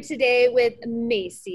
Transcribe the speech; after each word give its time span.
today 0.00 0.48
with 0.48 0.74
Mayce, 0.86 1.46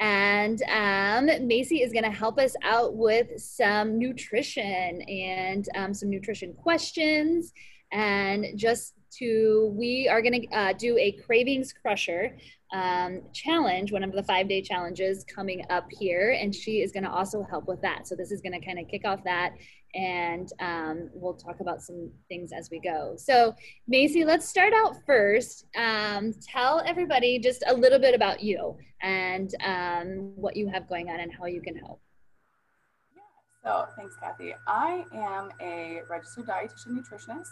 and 0.00 0.62
um, 0.70 1.26
Mayce 1.46 1.72
is 1.72 1.92
going 1.92 2.04
to 2.04 2.10
help 2.10 2.38
us 2.38 2.54
out 2.62 2.94
with 2.94 3.40
some 3.40 3.98
nutrition 3.98 5.02
and 5.02 5.68
um, 5.76 5.94
some 5.94 6.10
nutrition 6.10 6.52
questions. 6.54 7.52
And 7.92 8.46
just 8.56 8.94
to, 9.18 9.72
we 9.76 10.08
are 10.08 10.20
going 10.20 10.42
to 10.42 10.48
uh, 10.48 10.72
do 10.72 10.98
a 10.98 11.12
cravings 11.12 11.72
crusher 11.72 12.36
um, 12.72 13.22
challenge, 13.32 13.92
one 13.92 14.02
of 14.02 14.12
the 14.12 14.22
five 14.22 14.48
day 14.48 14.60
challenges 14.60 15.24
coming 15.24 15.64
up 15.70 15.86
here, 15.90 16.36
and 16.40 16.54
she 16.54 16.82
is 16.82 16.92
going 16.92 17.04
to 17.04 17.10
also 17.10 17.42
help 17.42 17.68
with 17.68 17.80
that. 17.82 18.06
So, 18.06 18.14
this 18.16 18.32
is 18.32 18.40
going 18.40 18.58
to 18.58 18.64
kind 18.64 18.78
of 18.78 18.88
kick 18.88 19.04
off 19.04 19.22
that 19.24 19.52
and 19.96 20.52
um, 20.60 21.10
we'll 21.14 21.34
talk 21.34 21.60
about 21.60 21.80
some 21.80 22.10
things 22.28 22.50
as 22.52 22.68
we 22.70 22.78
go. 22.78 23.14
So, 23.16 23.54
Mayce, 23.88 24.16
let's 24.24 24.46
start 24.46 24.72
out 24.74 24.96
first. 25.06 25.64
Um, 25.76 26.34
tell 26.46 26.82
everybody 26.86 27.38
just 27.38 27.64
a 27.66 27.74
little 27.74 27.98
bit 27.98 28.14
about 28.14 28.42
you 28.42 28.76
and 29.02 29.54
um, 29.64 30.32
what 30.36 30.56
you 30.56 30.68
have 30.68 30.88
going 30.88 31.08
on 31.08 31.20
and 31.20 31.32
how 31.32 31.46
you 31.46 31.62
can 31.62 31.76
help. 31.76 32.00
Yeah, 33.14 33.22
so 33.64 33.86
thanks, 33.96 34.14
Kathy. 34.20 34.54
I 34.66 35.04
am 35.14 35.50
a 35.60 36.00
registered 36.10 36.46
dietitian 36.46 36.98
nutritionist. 36.98 37.48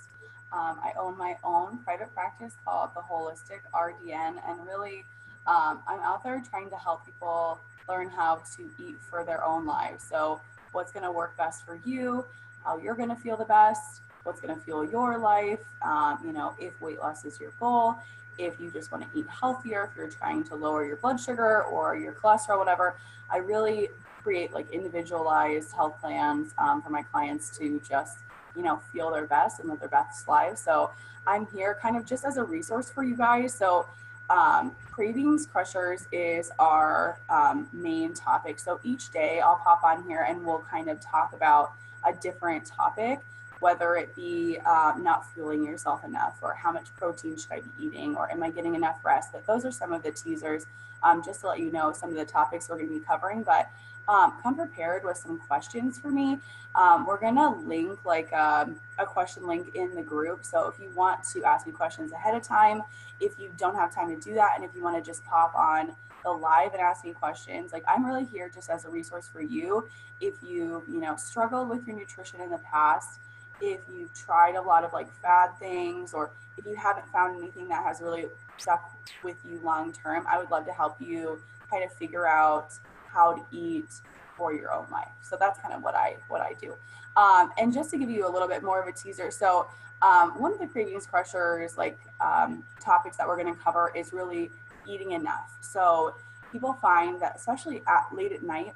Um, 0.54 0.78
I 0.82 0.92
own 0.96 1.18
my 1.18 1.36
own 1.42 1.78
private 1.78 2.14
practice 2.14 2.54
called 2.64 2.90
the 2.94 3.00
Holistic 3.00 3.60
RDN, 3.74 4.40
and 4.48 4.66
really, 4.66 5.04
um, 5.48 5.80
I'm 5.88 5.98
out 6.00 6.22
there 6.22 6.40
trying 6.48 6.70
to 6.70 6.76
help 6.76 7.04
people 7.04 7.58
learn 7.88 8.08
how 8.08 8.36
to 8.56 8.70
eat 8.78 8.96
for 9.10 9.24
their 9.24 9.42
own 9.44 9.66
lives. 9.66 10.04
So, 10.08 10.40
what's 10.70 10.92
going 10.92 11.02
to 11.02 11.10
work 11.10 11.36
best 11.36 11.66
for 11.66 11.80
you, 11.84 12.24
how 12.62 12.78
you're 12.78 12.94
going 12.94 13.08
to 13.08 13.16
feel 13.16 13.36
the 13.36 13.44
best, 13.44 14.00
what's 14.22 14.40
going 14.40 14.54
to 14.54 14.60
fuel 14.60 14.88
your 14.88 15.18
life. 15.18 15.60
Um, 15.82 16.18
you 16.24 16.32
know, 16.32 16.54
if 16.60 16.80
weight 16.80 17.00
loss 17.00 17.24
is 17.24 17.40
your 17.40 17.52
goal, 17.58 17.96
if 18.38 18.60
you 18.60 18.70
just 18.70 18.92
want 18.92 19.10
to 19.10 19.18
eat 19.18 19.26
healthier, 19.28 19.88
if 19.90 19.96
you're 19.96 20.10
trying 20.10 20.44
to 20.44 20.54
lower 20.54 20.84
your 20.84 20.96
blood 20.96 21.20
sugar 21.20 21.64
or 21.64 21.96
your 21.96 22.12
cholesterol, 22.12 22.58
whatever. 22.58 22.96
I 23.30 23.38
really 23.38 23.88
create 24.22 24.52
like 24.52 24.70
individualized 24.70 25.72
health 25.72 26.00
plans 26.00 26.52
um, 26.58 26.80
for 26.80 26.90
my 26.90 27.02
clients 27.02 27.56
to 27.58 27.80
just, 27.88 28.18
you 28.56 28.62
know, 28.62 28.80
feel 28.92 29.10
their 29.10 29.26
best 29.26 29.60
and 29.60 29.68
live 29.68 29.80
their 29.80 29.88
best 29.88 30.28
lives. 30.28 30.60
So 30.60 30.90
I'm 31.26 31.46
here 31.54 31.78
kind 31.80 31.96
of 31.96 32.04
just 32.04 32.24
as 32.24 32.36
a 32.36 32.44
resource 32.44 32.90
for 32.90 33.02
you 33.02 33.16
guys. 33.16 33.54
So 33.54 33.86
um, 34.30 34.74
cravings 34.90 35.46
crushers 35.46 36.06
is 36.12 36.50
our 36.58 37.18
um, 37.28 37.68
main 37.72 38.14
topic. 38.14 38.58
So 38.58 38.80
each 38.82 39.12
day 39.12 39.40
I'll 39.40 39.56
pop 39.56 39.82
on 39.84 40.04
here 40.04 40.24
and 40.28 40.44
we'll 40.44 40.64
kind 40.70 40.88
of 40.88 41.00
talk 41.00 41.32
about 41.34 41.72
a 42.06 42.12
different 42.12 42.66
topic, 42.66 43.20
whether 43.60 43.96
it 43.96 44.14
be 44.14 44.58
um, 44.60 45.02
not 45.02 45.30
fueling 45.32 45.64
yourself 45.64 46.04
enough 46.04 46.38
or 46.42 46.54
how 46.54 46.72
much 46.72 46.94
protein 46.96 47.36
should 47.36 47.52
I 47.52 47.60
be 47.60 47.86
eating 47.86 48.16
or 48.16 48.30
am 48.30 48.42
I 48.42 48.50
getting 48.50 48.74
enough 48.74 49.04
rest. 49.04 49.30
But 49.32 49.46
those 49.46 49.64
are 49.64 49.72
some 49.72 49.92
of 49.92 50.02
the 50.02 50.10
teasers 50.10 50.66
um, 51.02 51.22
just 51.22 51.40
to 51.42 51.48
let 51.48 51.58
you 51.58 51.70
know 51.70 51.92
some 51.92 52.10
of 52.10 52.16
the 52.16 52.24
topics 52.24 52.68
we're 52.68 52.76
going 52.76 52.88
to 52.88 52.98
be 52.98 53.04
covering. 53.04 53.42
But 53.42 53.70
um, 54.08 54.34
come 54.42 54.54
prepared 54.56 55.04
with 55.04 55.16
some 55.16 55.38
questions 55.38 55.98
for 55.98 56.10
me. 56.10 56.38
Um, 56.74 57.06
we're 57.06 57.20
going 57.20 57.36
to 57.36 57.50
link 57.50 58.04
like 58.04 58.32
um, 58.32 58.76
a 58.98 59.06
question 59.06 59.46
link 59.46 59.74
in 59.74 59.94
the 59.94 60.02
group. 60.02 60.44
So 60.44 60.68
if 60.68 60.78
you 60.80 60.90
want 60.94 61.22
to 61.32 61.44
ask 61.44 61.66
me 61.66 61.72
questions 61.72 62.12
ahead 62.12 62.34
of 62.34 62.42
time, 62.42 62.82
if 63.20 63.38
you 63.38 63.50
don't 63.56 63.76
have 63.76 63.94
time 63.94 64.08
to 64.08 64.20
do 64.20 64.34
that, 64.34 64.52
and 64.56 64.64
if 64.64 64.74
you 64.74 64.82
want 64.82 64.96
to 64.96 65.02
just 65.02 65.24
pop 65.24 65.54
on 65.54 65.92
the 66.24 66.30
live 66.30 66.72
and 66.72 66.80
ask 66.80 67.04
me 67.04 67.12
questions, 67.12 67.72
like 67.72 67.84
I'm 67.86 68.04
really 68.04 68.24
here 68.24 68.50
just 68.52 68.70
as 68.70 68.84
a 68.84 68.90
resource 68.90 69.28
for 69.28 69.40
you. 69.40 69.88
If 70.20 70.34
you, 70.42 70.82
you 70.88 71.00
know, 71.00 71.16
struggled 71.16 71.68
with 71.68 71.86
your 71.86 71.96
nutrition 71.96 72.40
in 72.40 72.50
the 72.50 72.58
past, 72.58 73.20
if 73.60 73.80
you've 73.92 74.12
tried 74.12 74.56
a 74.56 74.62
lot 74.62 74.84
of 74.84 74.92
like 74.92 75.12
fad 75.22 75.56
things, 75.58 76.12
or 76.12 76.32
if 76.58 76.66
you 76.66 76.74
haven't 76.74 77.06
found 77.08 77.40
anything 77.40 77.68
that 77.68 77.84
has 77.84 78.00
really 78.00 78.26
stuck 78.58 78.90
with 79.22 79.36
you 79.48 79.60
long 79.62 79.92
term, 79.92 80.26
I 80.28 80.38
would 80.38 80.50
love 80.50 80.66
to 80.66 80.72
help 80.72 81.00
you 81.00 81.40
kind 81.70 81.84
of 81.84 81.92
figure 81.92 82.26
out 82.26 82.72
how 83.14 83.32
to 83.34 83.46
eat 83.56 83.88
for 84.36 84.52
your 84.52 84.72
own 84.72 84.86
life. 84.90 85.08
So 85.22 85.36
that's 85.38 85.58
kind 85.60 85.74
of 85.74 85.82
what 85.82 85.94
I 85.94 86.16
what 86.28 86.40
I 86.40 86.54
do. 86.60 86.74
Um, 87.16 87.52
and 87.58 87.72
just 87.72 87.90
to 87.90 87.98
give 87.98 88.10
you 88.10 88.26
a 88.26 88.30
little 88.30 88.48
bit 88.48 88.62
more 88.62 88.80
of 88.80 88.88
a 88.88 88.92
teaser, 88.92 89.30
so 89.30 89.68
um, 90.02 90.38
one 90.40 90.52
of 90.52 90.58
the 90.58 90.66
cravings 90.66 91.06
crushers 91.06 91.78
like 91.78 91.98
um, 92.20 92.64
topics 92.80 93.16
that 93.16 93.26
we're 93.26 93.40
going 93.40 93.54
to 93.54 93.60
cover 93.60 93.92
is 93.94 94.12
really 94.12 94.50
eating 94.88 95.12
enough. 95.12 95.56
So 95.60 96.14
people 96.52 96.74
find 96.74 97.20
that 97.22 97.36
especially 97.36 97.82
at 97.86 98.14
late 98.14 98.32
at 98.32 98.42
night, 98.42 98.74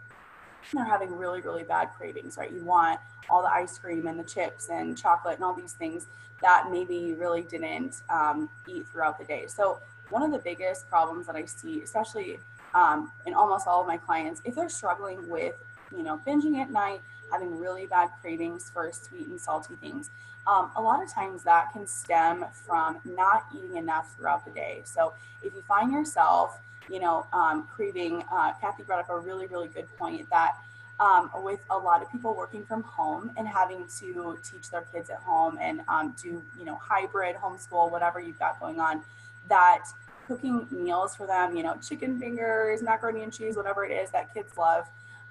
they're 0.73 0.85
having 0.85 1.17
really 1.17 1.41
really 1.41 1.65
bad 1.65 1.91
cravings, 1.97 2.37
right? 2.37 2.53
You 2.53 2.65
want 2.65 3.01
all 3.29 3.43
the 3.43 3.51
ice 3.51 3.79
cream 3.79 4.07
and 4.07 4.19
the 4.19 4.25
chips 4.25 4.69
and 4.71 4.97
chocolate 4.97 5.35
and 5.35 5.45
all 5.45 5.55
these 5.55 5.73
things 5.73 6.07
that 6.41 6.71
maybe 6.71 6.95
you 6.95 7.17
really 7.17 7.43
didn't 7.43 7.97
um, 8.09 8.49
eat 8.69 8.87
throughout 8.87 9.19
the 9.19 9.25
day. 9.25 9.47
So 9.49 9.81
one 10.11 10.23
of 10.23 10.31
the 10.31 10.39
biggest 10.39 10.89
problems 10.89 11.27
that 11.27 11.37
I 11.37 11.45
see, 11.45 11.83
especially 11.83 12.39
um, 12.75 13.11
in 13.27 13.35
almost 13.35 13.67
all 13.67 13.81
of 13.81 13.87
my 13.87 13.97
clients, 13.97 14.41
if 14.45 14.55
they're 14.55 14.69
struggling 14.69 15.29
with, 15.29 15.55
you 15.97 16.03
know, 16.03 16.21
binging 16.27 16.59
at 16.59 16.71
night, 16.71 17.01
having 17.33 17.59
really 17.59 17.87
bad 17.87 18.11
cravings 18.21 18.71
for 18.71 18.91
sweet 18.93 19.27
and 19.29 19.41
salty 19.41 19.75
things, 19.81 20.11
um, 20.47 20.71
a 20.77 20.83
lot 20.83 21.03
of 21.03 21.13
times 21.13 21.43
that 21.45 21.73
can 21.73 21.87
stem 21.87 22.45
from 22.53 22.99
not 23.05 23.47
eating 23.55 23.77
enough 23.77 24.15
throughout 24.17 24.45
the 24.45 24.51
day. 24.51 24.81
So 24.85 25.13
if 25.43 25.55
you 25.55 25.63
find 25.63 25.93
yourself, 25.93 26.59
you 26.91 27.01
know, 27.01 27.27
um, 27.33 27.69
craving, 27.75 28.25
uh, 28.33 28.55
Kathy 28.61 28.83
brought 28.83 29.01
up 29.01 29.11
a 29.11 29.19
really, 29.19 29.47
really 29.47 29.69
good 29.69 29.87
point 29.99 30.29
that 30.31 30.57
um, 31.01 31.31
with 31.37 31.61
a 31.71 31.77
lot 31.77 32.03
of 32.03 32.11
people 32.11 32.35
working 32.35 32.65
from 32.65 32.83
home 32.83 33.31
and 33.37 33.47
having 33.47 33.85
to 33.99 34.39
teach 34.43 34.71
their 34.71 34.83
kids 34.93 35.11
at 35.11 35.19
home 35.19 35.59
and 35.61 35.83
um, 35.87 36.15
do, 36.21 36.43
you 36.59 36.65
know, 36.65 36.77
hybrid 36.77 37.37
homeschool, 37.37 37.91
whatever 37.91 38.19
you've 38.19 38.39
got 38.39 38.59
going 38.59 38.81
on, 38.81 39.03
that 39.49 39.85
cooking 40.29 40.67
meals 40.71 41.17
for 41.17 41.27
them, 41.27 41.57
you 41.57 41.63
know, 41.63 41.75
chicken 41.77 42.21
fingers, 42.21 42.83
macaroni 42.83 43.23
and 43.23 43.33
cheese, 43.33 43.57
whatever 43.57 43.85
it 43.85 43.91
is 43.91 44.11
that 44.11 44.33
kids 44.33 44.57
love, 44.57 44.85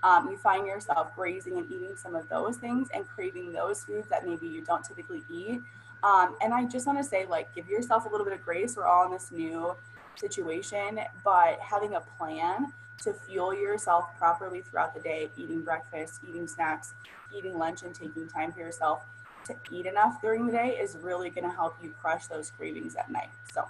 um, 0.03 0.29
you 0.29 0.37
find 0.37 0.67
yourself 0.67 1.15
grazing 1.15 1.57
and 1.57 1.71
eating 1.71 1.95
some 1.95 2.15
of 2.15 2.27
those 2.27 2.57
things 2.57 2.89
and 2.93 3.07
craving 3.07 3.53
those 3.53 3.83
foods 3.83 4.09
that 4.09 4.27
maybe 4.27 4.47
you 4.47 4.61
don't 4.61 4.83
typically 4.83 5.23
eat. 5.31 5.61
Um, 6.03 6.35
and 6.41 6.53
I 6.53 6.65
just 6.65 6.85
want 6.85 6.99
to 6.99 7.03
say, 7.03 7.25
like, 7.25 7.53
give 7.55 7.69
yourself 7.69 8.05
a 8.05 8.09
little 8.09 8.25
bit 8.25 8.33
of 8.33 8.43
grace. 8.43 8.75
We're 8.75 8.85
all 8.85 9.05
in 9.05 9.11
this 9.11 9.31
new 9.31 9.75
situation, 10.15 10.99
but 11.23 11.59
having 11.59 11.95
a 11.95 12.01
plan 12.01 12.73
to 13.03 13.13
fuel 13.13 13.53
yourself 13.53 14.05
properly 14.17 14.61
throughout 14.61 14.93
the 14.93 14.99
day, 14.99 15.29
eating 15.37 15.61
breakfast, 15.61 16.21
eating 16.27 16.47
snacks, 16.47 16.93
eating 17.35 17.57
lunch, 17.57 17.83
and 17.83 17.93
taking 17.93 18.27
time 18.27 18.51
for 18.51 18.59
yourself 18.59 19.05
to 19.45 19.55
eat 19.71 19.85
enough 19.85 20.21
during 20.21 20.45
the 20.45 20.51
day 20.51 20.77
is 20.79 20.97
really 21.01 21.29
going 21.29 21.43
to 21.49 21.55
help 21.55 21.75
you 21.81 21.93
crush 22.01 22.27
those 22.27 22.51
cravings 22.51 22.95
at 22.95 23.09
night. 23.09 23.29
So, 23.53 23.67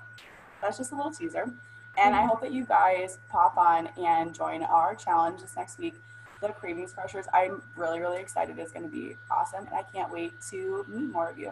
that's 0.61 0.77
just 0.77 0.91
a 0.91 0.95
little 0.95 1.11
teaser. 1.11 1.53
And 1.97 2.13
I 2.13 2.25
hope 2.25 2.41
that 2.41 2.53
you 2.53 2.65
guys 2.65 3.17
pop 3.29 3.57
on 3.57 3.89
and 3.97 4.33
join 4.33 4.63
our 4.63 4.93
challenge 4.95 5.41
this 5.41 5.55
next 5.55 5.79
week, 5.79 5.95
the 6.41 6.49
Cravings 6.49 6.93
Crushers. 6.93 7.25
I'm 7.33 7.63
really, 7.75 7.99
really 7.99 8.21
excited. 8.21 8.59
It's 8.59 8.71
going 8.71 8.89
to 8.89 8.91
be 8.91 9.15
awesome. 9.31 9.65
And 9.65 9.75
I 9.75 9.83
can't 9.91 10.11
wait 10.11 10.31
to 10.51 10.85
meet 10.87 11.11
more 11.11 11.29
of 11.29 11.39
you. 11.39 11.51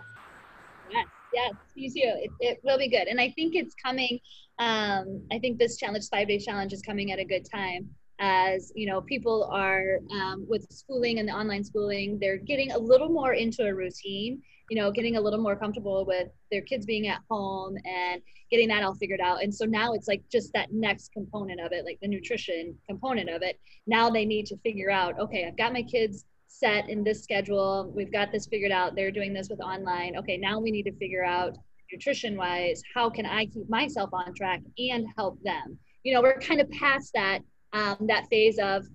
Yes, 0.92 1.08
yes, 1.34 1.54
you 1.74 1.90
too. 1.90 2.14
It, 2.22 2.32
it 2.40 2.60
will 2.64 2.78
be 2.78 2.90
good. 2.90 3.08
And 3.08 3.20
I 3.20 3.32
think 3.32 3.56
it's 3.56 3.74
coming. 3.84 4.20
Um, 4.60 5.24
I 5.32 5.40
think 5.40 5.58
this 5.58 5.78
challenge, 5.78 6.08
five 6.10 6.28
day 6.28 6.38
challenge, 6.38 6.74
is 6.74 6.84
coming 6.84 7.12
at 7.12 7.18
a 7.18 7.26
good 7.26 7.48
time 7.52 7.90
as 8.20 8.72
you 8.76 8.88
know 8.88 9.02
people 9.02 9.50
are 9.52 10.00
um, 10.12 10.46
with 10.48 10.66
schooling 10.72 11.20
and 11.20 11.28
the 11.28 11.34
online 11.34 11.64
schooling 11.64 12.18
they're 12.20 12.38
getting 12.38 12.72
a 12.72 12.78
little 12.78 13.10
more 13.10 13.34
into 13.34 13.64
a 13.64 13.74
routine 13.74 14.42
you 14.70 14.78
know, 14.78 14.92
getting 14.92 15.18
a 15.18 15.22
little 15.22 15.40
more 15.40 15.56
comfortable 15.56 16.06
with 16.06 16.28
their 16.52 16.62
kids 16.62 16.86
being 16.86 17.08
at 17.08 17.22
home 17.30 17.76
and 17.86 18.22
getting 18.50 18.68
that 18.70 18.84
all 18.84 18.96
figured 18.96 19.22
out. 19.22 19.44
And 19.44 19.54
so 19.54 19.66
now 19.66 19.94
it's 19.94 20.08
like 20.08 20.24
just 20.32 20.52
that 20.54 20.72
next 20.72 21.12
component 21.12 21.60
of 21.60 21.72
it, 21.72 21.86
like 21.86 22.00
the 22.02 22.08
nutrition 22.08 22.76
component 22.88 23.30
of 23.30 23.42
it. 23.42 23.60
Now 23.88 24.10
they 24.10 24.26
need 24.26 24.46
to 24.48 24.58
figure 24.58 24.92
out, 24.92 25.20
okay, 25.20 25.46
I've 25.46 25.58
got 25.58 25.74
my 25.74 25.84
kids 25.84 26.26
set 26.48 26.90
in 26.90 27.04
this 27.04 27.24
schedule. 27.24 27.92
We've 27.96 28.12
got 28.12 28.32
this 28.32 28.48
figured 28.48 28.72
out. 28.72 28.96
They're 28.96 29.12
doing 29.12 29.34
this 29.34 29.50
with 29.50 29.62
online. 29.62 30.18
Okay, 30.18 30.38
now 30.38 30.60
we 30.60 30.72
need 30.72 30.84
to 30.84 30.96
figure 30.98 31.26
out 31.26 31.58
nutrition 31.92 32.36
wise, 32.36 32.82
how 32.94 33.10
can 33.10 33.26
I 33.26 33.46
keep 33.46 33.70
myself 33.70 34.10
on 34.14 34.34
track 34.34 34.62
and 34.78 35.06
help 35.16 35.42
them? 35.44 35.78
You 36.04 36.14
know, 36.14 36.22
we're 36.22 36.40
kind 36.40 36.62
of 36.62 36.70
past 36.72 37.12
that 37.14 37.40
um, 37.74 37.98
that 38.08 38.28
phase 38.30 38.58
of 38.60 38.86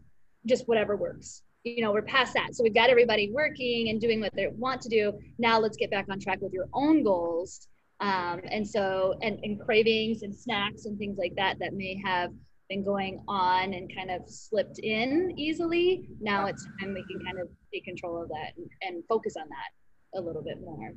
just 0.47 0.67
whatever 0.67 0.97
works 0.97 1.43
you 1.65 1.83
know 1.83 1.93
we're 1.93 2.03
past 2.03 2.35
that. 2.35 2.55
So 2.55 2.63
we've 2.63 2.75
got 2.75 2.91
everybody 2.91 3.31
working 3.33 3.91
and 3.91 4.01
doing 4.01 4.21
what 4.21 4.35
they 4.35 4.49
want 4.49 4.81
to 4.83 4.89
do. 4.89 5.13
Now 5.39 5.59
let's 5.59 5.77
get 5.77 5.91
back 5.91 6.07
on 6.11 6.19
track 6.19 6.41
with 6.41 6.53
your 6.53 6.69
own 6.73 7.03
goals. 7.03 7.69
Um, 8.01 8.41
and 8.51 8.67
so 8.67 9.19
and, 9.21 9.39
and 9.43 9.61
cravings 9.61 10.23
and 10.23 10.35
snacks 10.35 10.87
and 10.87 10.99
things 10.99 11.19
like 11.19 11.35
that 11.37 11.59
that 11.59 11.75
may 11.75 12.01
have 12.05 12.31
been 12.71 12.83
going 12.85 13.23
on 13.29 13.75
and 13.75 13.95
kind 13.95 14.11
of 14.11 14.23
slipped 14.27 14.79
in 14.79 15.35
easily. 15.37 16.09
Now 16.21 16.47
it's 16.47 16.65
time 16.81 16.95
we 16.95 17.05
can 17.11 17.23
kind 17.25 17.39
of 17.39 17.49
take 17.73 17.85
control 17.85 18.23
of 18.23 18.29
that 18.29 18.53
and, 18.57 18.71
and 18.83 19.05
focus 19.09 19.35
on 19.39 19.49
that 19.49 20.19
a 20.19 20.21
little 20.21 20.43
bit 20.43 20.61
more. 20.63 20.93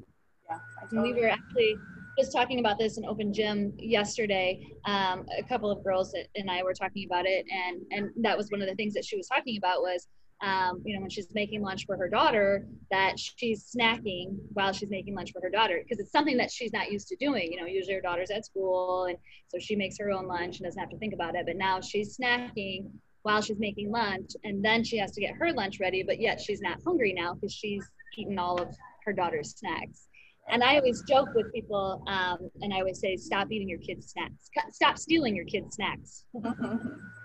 Yeah. 0.50 0.58
Totally 0.90 1.14
we 1.14 1.22
were 1.22 1.30
actually 1.30 1.76
just 2.18 2.32
talking 2.32 2.60
about 2.60 2.78
this 2.78 2.98
in 2.98 3.06
open 3.06 3.34
gym 3.34 3.74
yesterday. 3.78 4.66
Um, 4.86 5.26
a 5.38 5.44
couple 5.44 5.72
of 5.72 5.84
girls 5.84 6.14
and 6.36 6.50
i 6.50 6.64
were 6.64 6.74
talking 6.74 7.06
about 7.10 7.26
it 7.26 7.46
and 7.52 7.82
and 7.92 8.12
that 8.24 8.38
was 8.38 8.50
one 8.50 8.62
of 8.62 8.68
the 8.68 8.76
things 8.76 8.94
that 8.94 9.04
she 9.04 9.18
was 9.18 9.28
talking 9.28 9.58
about 9.58 9.82
was 9.82 10.08
um, 10.42 10.82
you 10.84 10.96
know, 10.96 11.02
when 11.02 11.10
she's 11.10 11.28
making 11.34 11.62
lunch 11.62 11.86
for 11.86 11.96
her 11.98 12.10
daughter, 12.10 12.66
that 12.92 13.18
she's 13.18 13.74
snacking 13.76 14.38
while 14.54 14.74
she's 14.74 14.90
making 14.90 15.16
lunch 15.16 15.32
for 15.32 15.42
her 15.42 15.50
daughter 15.50 15.82
because 15.82 16.00
it's 16.00 16.12
something 16.12 16.38
that 16.38 16.52
she's 16.52 16.74
not 16.74 16.92
used 16.92 17.08
to 17.10 17.16
doing. 17.16 17.52
You 17.52 17.62
know, 17.62 17.68
usually 17.68 17.96
her 17.96 18.02
daughter's 18.02 18.32
at 18.32 18.46
school, 18.46 19.06
and 19.06 19.18
so 19.48 19.58
she 19.60 19.76
makes 19.76 19.98
her 20.00 20.12
own 20.12 20.28
lunch 20.28 20.58
and 20.58 20.66
doesn't 20.66 20.80
have 20.80 20.90
to 20.90 20.98
think 20.98 21.14
about 21.14 21.36
it. 21.36 21.46
But 21.46 21.56
now 21.56 21.80
she's 21.80 22.18
snacking 22.18 22.90
while 23.22 23.42
she's 23.42 23.60
making 23.60 23.92
lunch, 23.92 24.32
and 24.44 24.64
then 24.64 24.84
she 24.84 24.98
has 24.98 25.12
to 25.12 25.22
get 25.22 25.36
her 25.36 25.54
lunch 25.54 25.80
ready, 25.80 26.04
but 26.04 26.20
yet 26.20 26.42
she's 26.42 26.62
not 26.62 26.78
hungry 26.86 27.14
now 27.14 27.34
because 27.34 27.54
she's 27.54 27.86
eaten 28.18 28.38
all 28.38 28.62
of 28.62 28.76
her 29.06 29.14
daughter's 29.14 29.56
snacks. 29.56 30.08
And 30.50 30.62
I 30.62 30.76
always 30.78 31.02
joke 31.08 31.30
with 31.34 31.54
people, 31.54 32.04
um, 32.08 32.50
and 32.62 32.74
I 32.74 32.80
always 32.80 33.00
say, 33.00 33.16
stop 33.16 33.50
eating 33.50 33.70
your 33.70 33.80
kids' 33.80 34.12
snacks. 34.12 34.50
Stop 34.72 34.98
stealing 34.98 35.36
your 35.36 35.46
kids' 35.46 35.76
snacks. 35.76 36.26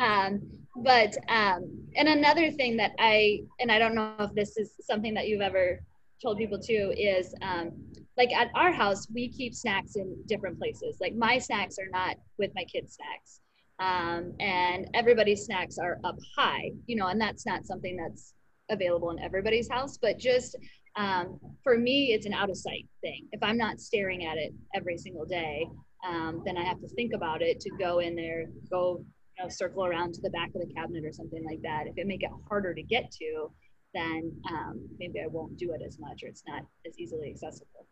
um, 0.00 0.40
but 0.76 1.16
um, 1.28 1.86
and 1.96 2.08
another 2.08 2.50
thing 2.50 2.76
that 2.76 2.92
I 2.98 3.40
and 3.60 3.72
I 3.72 3.78
don't 3.78 3.94
know 3.94 4.14
if 4.20 4.34
this 4.34 4.56
is 4.56 4.72
something 4.80 5.14
that 5.14 5.28
you've 5.28 5.40
ever 5.40 5.80
told 6.22 6.38
people 6.38 6.58
too 6.58 6.92
is 6.96 7.34
um, 7.42 7.72
like 8.16 8.32
at 8.32 8.48
our 8.54 8.72
house 8.72 9.06
we 9.12 9.28
keep 9.28 9.54
snacks 9.54 9.96
in 9.96 10.16
different 10.26 10.58
places. 10.58 10.98
Like 11.00 11.14
my 11.14 11.38
snacks 11.38 11.78
are 11.78 11.88
not 11.90 12.16
with 12.38 12.50
my 12.54 12.64
kids' 12.64 12.96
snacks, 12.96 13.40
um, 13.78 14.32
and 14.40 14.88
everybody's 14.94 15.44
snacks 15.44 15.78
are 15.78 15.98
up 16.04 16.18
high. 16.36 16.72
You 16.86 16.96
know, 16.96 17.06
and 17.06 17.20
that's 17.20 17.46
not 17.46 17.66
something 17.66 17.96
that's 17.96 18.34
available 18.68 19.10
in 19.10 19.18
everybody's 19.20 19.70
house, 19.70 19.96
but 19.96 20.18
just 20.18 20.56
um, 20.96 21.38
for 21.62 21.76
me, 21.76 22.12
it's 22.12 22.26
an 22.26 22.32
out 22.32 22.50
of 22.50 22.56
sight 22.56 22.86
thing. 23.02 23.26
If 23.32 23.42
I'm 23.42 23.58
not 23.58 23.80
staring 23.80 24.26
at 24.26 24.38
it 24.38 24.52
every 24.74 24.96
single 24.96 25.26
day, 25.26 25.68
um, 26.06 26.42
then 26.44 26.56
I 26.56 26.64
have 26.64 26.80
to 26.80 26.88
think 26.88 27.12
about 27.12 27.42
it 27.42 27.60
to 27.60 27.70
go 27.78 27.98
in 27.98 28.16
there, 28.16 28.46
go 28.70 29.04
you 29.36 29.44
know, 29.44 29.48
circle 29.48 29.84
around 29.84 30.14
to 30.14 30.20
the 30.22 30.30
back 30.30 30.50
of 30.54 30.60
the 30.60 30.72
cabinet 30.74 31.04
or 31.04 31.12
something 31.12 31.44
like 31.44 31.60
that. 31.62 31.86
If 31.86 31.98
it 31.98 32.06
make 32.06 32.22
it 32.22 32.30
harder 32.48 32.74
to 32.74 32.82
get 32.82 33.10
to, 33.10 33.50
then 33.94 34.32
um, 34.50 34.88
maybe 34.98 35.20
I 35.20 35.26
won't 35.26 35.56
do 35.56 35.72
it 35.72 35.80
as 35.86 35.98
much 35.98 36.22
or 36.22 36.28
it's 36.28 36.42
not 36.46 36.62
as 36.86 36.98
easily 36.98 37.30
accessible. 37.30 37.86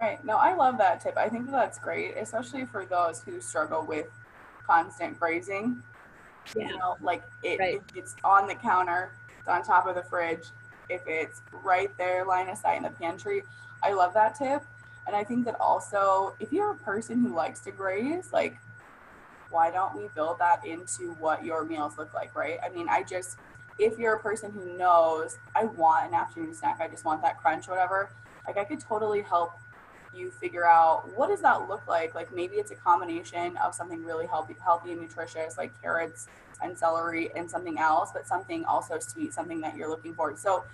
Right. 0.00 0.24
No, 0.24 0.36
I 0.36 0.54
love 0.54 0.78
that 0.78 1.00
tip. 1.00 1.16
I 1.16 1.28
think 1.28 1.50
that's 1.50 1.78
great, 1.78 2.16
especially 2.16 2.64
for 2.66 2.84
those 2.84 3.22
who 3.22 3.40
struggle 3.40 3.84
with 3.86 4.06
constant 4.66 5.18
grazing. 5.18 5.82
Yeah. 6.56 6.68
You 6.68 6.78
know, 6.78 6.96
like 7.00 7.22
it, 7.42 7.58
right. 7.58 7.80
it's 7.94 8.14
on 8.24 8.46
the 8.46 8.54
counter, 8.54 9.12
it's 9.38 9.48
on 9.48 9.62
top 9.62 9.86
of 9.86 9.94
the 9.94 10.02
fridge, 10.02 10.44
if 10.90 11.02
it's 11.06 11.40
right 11.64 11.90
there, 11.96 12.24
line 12.24 12.48
of 12.48 12.58
sight 12.58 12.76
in 12.76 12.82
the 12.82 12.90
pantry. 12.90 13.42
I 13.82 13.92
love 13.92 14.14
that 14.14 14.34
tip. 14.36 14.62
And 15.06 15.14
I 15.14 15.22
think 15.22 15.44
that 15.44 15.60
also, 15.60 16.34
if 16.40 16.52
you're 16.52 16.72
a 16.72 16.78
person 16.78 17.20
who 17.20 17.34
likes 17.34 17.60
to 17.60 17.70
graze, 17.70 18.30
like 18.32 18.56
why 19.54 19.70
don't 19.70 19.96
we 19.96 20.08
build 20.14 20.38
that 20.40 20.66
into 20.66 21.12
what 21.20 21.44
your 21.44 21.64
meals 21.64 21.96
look 21.96 22.12
like, 22.12 22.34
right? 22.34 22.58
I 22.62 22.68
mean, 22.70 22.88
I 22.88 23.04
just, 23.04 23.38
if 23.78 23.98
you're 23.98 24.14
a 24.14 24.20
person 24.20 24.50
who 24.50 24.76
knows, 24.76 25.38
I 25.54 25.64
want 25.64 26.08
an 26.08 26.14
afternoon 26.14 26.52
snack, 26.54 26.80
I 26.80 26.88
just 26.88 27.04
want 27.04 27.22
that 27.22 27.40
crunch 27.40 27.68
whatever, 27.68 28.10
like 28.46 28.58
I 28.58 28.64
could 28.64 28.80
totally 28.80 29.22
help 29.22 29.52
you 30.12 30.30
figure 30.30 30.66
out 30.66 31.08
what 31.16 31.28
does 31.28 31.40
that 31.42 31.68
look 31.68 31.86
like? 31.86 32.14
Like 32.14 32.34
maybe 32.34 32.56
it's 32.56 32.72
a 32.72 32.76
combination 32.76 33.56
of 33.58 33.74
something 33.74 34.04
really 34.04 34.26
healthy, 34.26 34.56
healthy 34.62 34.92
and 34.92 35.00
nutritious, 35.00 35.56
like 35.56 35.72
carrots 35.80 36.26
and 36.62 36.76
celery 36.76 37.30
and 37.36 37.50
something 37.50 37.78
else, 37.78 38.10
but 38.12 38.26
something 38.26 38.64
also 38.64 38.98
sweet, 38.98 39.32
something 39.32 39.60
that 39.60 39.76
you're 39.76 39.88
looking 39.88 40.14
for. 40.14 40.36
So 40.36 40.64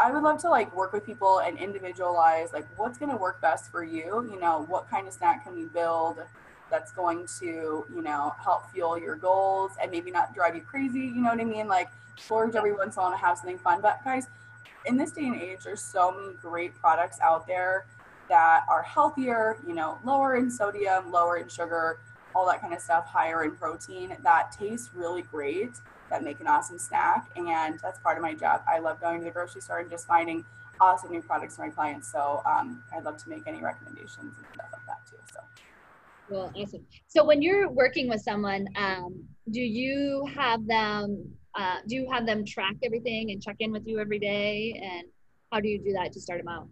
I 0.00 0.12
would 0.12 0.22
love 0.22 0.40
to 0.42 0.48
like 0.48 0.74
work 0.74 0.92
with 0.92 1.04
people 1.04 1.40
and 1.40 1.58
individualize 1.58 2.52
like 2.52 2.66
what's 2.76 2.98
going 2.98 3.10
to 3.10 3.16
work 3.16 3.40
best 3.40 3.70
for 3.70 3.84
you. 3.84 4.28
You 4.30 4.38
know, 4.40 4.64
what 4.68 4.88
kind 4.88 5.06
of 5.06 5.12
snack 5.12 5.44
can 5.44 5.56
we 5.56 5.64
build? 5.66 6.18
That's 6.70 6.92
going 6.92 7.26
to, 7.38 7.86
you 7.92 8.02
know, 8.02 8.34
help 8.42 8.70
fuel 8.70 8.98
your 8.98 9.16
goals 9.16 9.72
and 9.80 9.90
maybe 9.90 10.10
not 10.10 10.34
drive 10.34 10.54
you 10.54 10.62
crazy. 10.62 11.00
You 11.00 11.22
know 11.22 11.30
what 11.30 11.40
I 11.40 11.44
mean? 11.44 11.68
Like 11.68 11.90
splurge 12.16 12.54
every 12.54 12.72
once 12.72 12.96
in 12.96 13.00
a 13.00 13.02
while 13.02 13.12
and 13.12 13.20
have 13.20 13.38
something 13.38 13.58
fun. 13.58 13.80
But 13.80 14.02
guys, 14.04 14.28
in 14.86 14.96
this 14.96 15.12
day 15.12 15.26
and 15.26 15.40
age, 15.40 15.60
there's 15.64 15.82
so 15.82 16.12
many 16.12 16.34
great 16.34 16.74
products 16.74 17.18
out 17.20 17.46
there 17.46 17.86
that 18.28 18.64
are 18.68 18.82
healthier, 18.82 19.58
you 19.66 19.74
know, 19.74 19.98
lower 20.04 20.36
in 20.36 20.50
sodium, 20.50 21.10
lower 21.10 21.38
in 21.38 21.48
sugar, 21.48 22.00
all 22.34 22.46
that 22.46 22.60
kind 22.60 22.74
of 22.74 22.80
stuff, 22.80 23.06
higher 23.06 23.42
in 23.44 23.52
protein 23.52 24.16
that 24.22 24.52
taste 24.52 24.90
really 24.94 25.22
great, 25.22 25.72
that 26.10 26.22
make 26.22 26.40
an 26.40 26.46
awesome 26.46 26.78
snack. 26.78 27.28
And 27.36 27.78
that's 27.82 27.98
part 28.00 28.16
of 28.16 28.22
my 28.22 28.34
job. 28.34 28.62
I 28.68 28.78
love 28.78 29.00
going 29.00 29.20
to 29.20 29.24
the 29.24 29.30
grocery 29.30 29.62
store 29.62 29.78
and 29.80 29.90
just 29.90 30.06
finding 30.06 30.44
awesome 30.80 31.10
new 31.10 31.22
products 31.22 31.56
for 31.56 31.62
my 31.62 31.70
clients. 31.70 32.10
So 32.10 32.42
um, 32.46 32.82
I'd 32.94 33.04
love 33.04 33.16
to 33.24 33.28
make 33.28 33.44
any 33.46 33.60
recommendations 33.60 34.36
and 34.36 34.46
stuff 34.54 34.68
like 34.72 34.86
that 34.86 35.00
too. 35.10 35.16
So. 35.32 35.40
Well, 36.30 36.52
awesome. 36.54 36.84
So 37.06 37.24
when 37.24 37.40
you're 37.42 37.70
working 37.70 38.08
with 38.08 38.20
someone, 38.20 38.68
um, 38.76 39.24
do 39.50 39.60
you 39.60 40.26
have 40.34 40.66
them? 40.66 41.32
Uh, 41.54 41.76
do 41.86 41.96
you 41.96 42.08
have 42.12 42.26
them 42.26 42.44
track 42.44 42.76
everything 42.84 43.30
and 43.30 43.42
check 43.42 43.56
in 43.60 43.72
with 43.72 43.86
you 43.86 43.98
every 43.98 44.18
day? 44.18 44.80
And 44.82 45.08
how 45.50 45.60
do 45.60 45.68
you 45.68 45.78
do 45.78 45.92
that 45.94 46.12
to 46.12 46.20
start 46.20 46.40
them 46.40 46.48
out? 46.48 46.68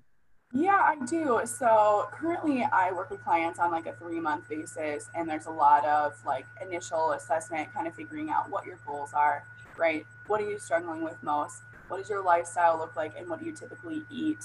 Yeah, 0.53 0.79
I 0.81 1.05
do. 1.07 1.41
So 1.45 2.09
currently, 2.13 2.65
I 2.65 2.93
work 2.93 3.11
with 3.11 3.23
clients 3.23 3.59
on 3.59 3.71
like 3.71 3.87
a 3.87 3.95
three 3.95 4.21
month 4.21 4.49
basis, 4.49 5.09
and 5.15 5.29
there's 5.29 5.47
a 5.47 5.51
lot 5.51 5.85
of 5.87 6.15
like 6.25 6.47
initial 6.63 7.13
assessment, 7.13 7.73
kind 7.73 7.87
of 7.87 7.95
figuring 7.95 8.31
out 8.31 8.51
what 8.51 8.65
your 8.65 8.79
goals 8.87 9.13
are, 9.13 9.45
right? 9.77 10.05
What 10.29 10.41
are 10.41 10.49
you 10.49 10.59
struggling 10.59 11.03
with 11.03 11.21
most? 11.23 11.63
What 11.89 11.99
does 11.99 12.09
your 12.09 12.23
lifestyle 12.23 12.79
look 12.79 12.95
like, 12.97 13.13
and 13.19 13.29
what 13.29 13.41
do 13.41 13.47
you 13.47 13.53
typically 13.53 14.03
eat? 14.11 14.39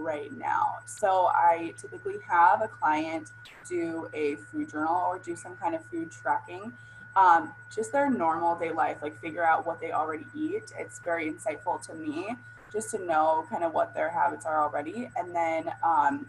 Right 0.00 0.36
now. 0.36 0.78
So 0.86 1.26
I 1.34 1.74
typically 1.80 2.16
have 2.28 2.62
a 2.62 2.68
client 2.68 3.30
do 3.68 4.08
a 4.14 4.36
food 4.36 4.70
journal 4.70 4.96
or 4.96 5.18
do 5.18 5.36
some 5.36 5.56
kind 5.56 5.74
of 5.74 5.84
food 5.86 6.10
tracking. 6.10 6.72
Um, 7.16 7.52
just 7.74 7.92
their 7.92 8.08
normal 8.08 8.56
day 8.56 8.70
life, 8.70 8.98
like 9.02 9.18
figure 9.20 9.44
out 9.44 9.66
what 9.66 9.80
they 9.80 9.92
already 9.92 10.26
eat. 10.34 10.72
It's 10.78 11.00
very 11.00 11.30
insightful 11.30 11.84
to 11.86 11.94
me 11.94 12.36
just 12.72 12.90
to 12.92 13.04
know 13.04 13.44
kind 13.50 13.64
of 13.64 13.72
what 13.74 13.94
their 13.94 14.10
habits 14.10 14.46
are 14.46 14.62
already. 14.62 15.10
And 15.16 15.34
then 15.34 15.72
um, 15.82 16.26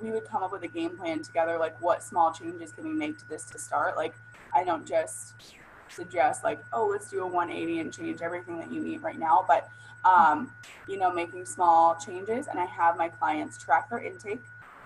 we 0.00 0.10
would 0.10 0.24
come 0.24 0.42
up 0.42 0.52
with 0.52 0.62
a 0.62 0.68
game 0.68 0.96
plan 0.96 1.22
together, 1.22 1.58
like 1.58 1.80
what 1.82 2.02
small 2.02 2.32
changes 2.32 2.72
can 2.72 2.84
we 2.84 2.92
make 2.92 3.18
to 3.18 3.28
this 3.28 3.44
to 3.50 3.58
start? 3.58 3.96
Like, 3.96 4.14
I 4.54 4.64
don't 4.64 4.86
just 4.86 5.34
suggest 5.90 6.44
like, 6.44 6.60
oh, 6.72 6.86
let's 6.86 7.10
do 7.10 7.22
a 7.22 7.26
180 7.26 7.80
and 7.80 7.92
change 7.92 8.22
everything 8.22 8.58
that 8.58 8.72
you 8.72 8.84
eat 8.84 9.02
right 9.02 9.18
now, 9.18 9.44
but 9.46 9.68
um, 10.04 10.52
you 10.86 10.96
know, 10.96 11.12
making 11.12 11.44
small 11.44 11.96
changes. 11.96 12.46
And 12.46 12.58
I 12.58 12.64
have 12.66 12.96
my 12.96 13.08
clients 13.08 13.58
track 13.58 13.90
their 13.90 13.98
intake. 13.98 14.42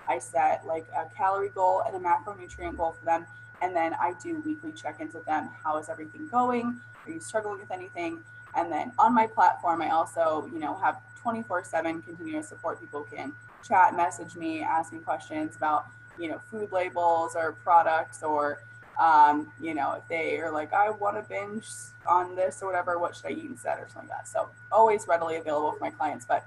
I 0.07 0.19
set 0.19 0.65
like 0.65 0.85
a 0.95 1.05
calorie 1.15 1.49
goal 1.49 1.83
and 1.85 1.95
a 1.95 1.99
macronutrient 1.99 2.77
goal 2.77 2.95
for 2.97 3.05
them. 3.05 3.25
And 3.61 3.75
then 3.75 3.93
I 3.93 4.13
do 4.21 4.41
weekly 4.45 4.71
check 4.71 4.99
ins 4.99 5.13
with 5.13 5.25
them. 5.25 5.49
How 5.63 5.77
is 5.77 5.87
everything 5.87 6.27
going? 6.27 6.79
Are 7.05 7.11
you 7.11 7.19
struggling 7.19 7.59
with 7.59 7.71
anything? 7.71 8.19
And 8.55 8.71
then 8.71 8.91
on 8.99 9.13
my 9.13 9.27
platform, 9.27 9.81
I 9.81 9.89
also, 9.89 10.49
you 10.51 10.59
know, 10.59 10.75
have 10.75 10.97
24 11.21 11.63
7 11.63 12.01
continuous 12.01 12.49
support. 12.49 12.79
People 12.79 13.03
can 13.03 13.33
chat, 13.65 13.95
message 13.95 14.35
me, 14.35 14.61
ask 14.61 14.91
me 14.91 14.99
questions 14.99 15.55
about, 15.55 15.85
you 16.19 16.29
know, 16.29 16.39
food 16.51 16.71
labels 16.71 17.35
or 17.35 17.53
products 17.53 18.21
or 18.21 18.59
um, 18.99 19.51
you 19.59 19.73
know, 19.73 19.93
if 19.93 20.07
they 20.07 20.39
are 20.39 20.51
like, 20.51 20.73
I 20.73 20.89
want 20.89 21.15
to 21.17 21.27
binge 21.27 21.67
on 22.07 22.35
this 22.35 22.61
or 22.61 22.67
whatever, 22.67 22.99
what 22.99 23.15
should 23.15 23.25
I 23.25 23.31
eat 23.31 23.45
instead 23.45 23.79
or 23.79 23.87
something 23.91 24.09
like 24.09 24.19
that. 24.19 24.27
So 24.27 24.49
always 24.71 25.07
readily 25.07 25.37
available 25.37 25.71
for 25.71 25.79
my 25.79 25.89
clients. 25.89 26.25
But 26.25 26.45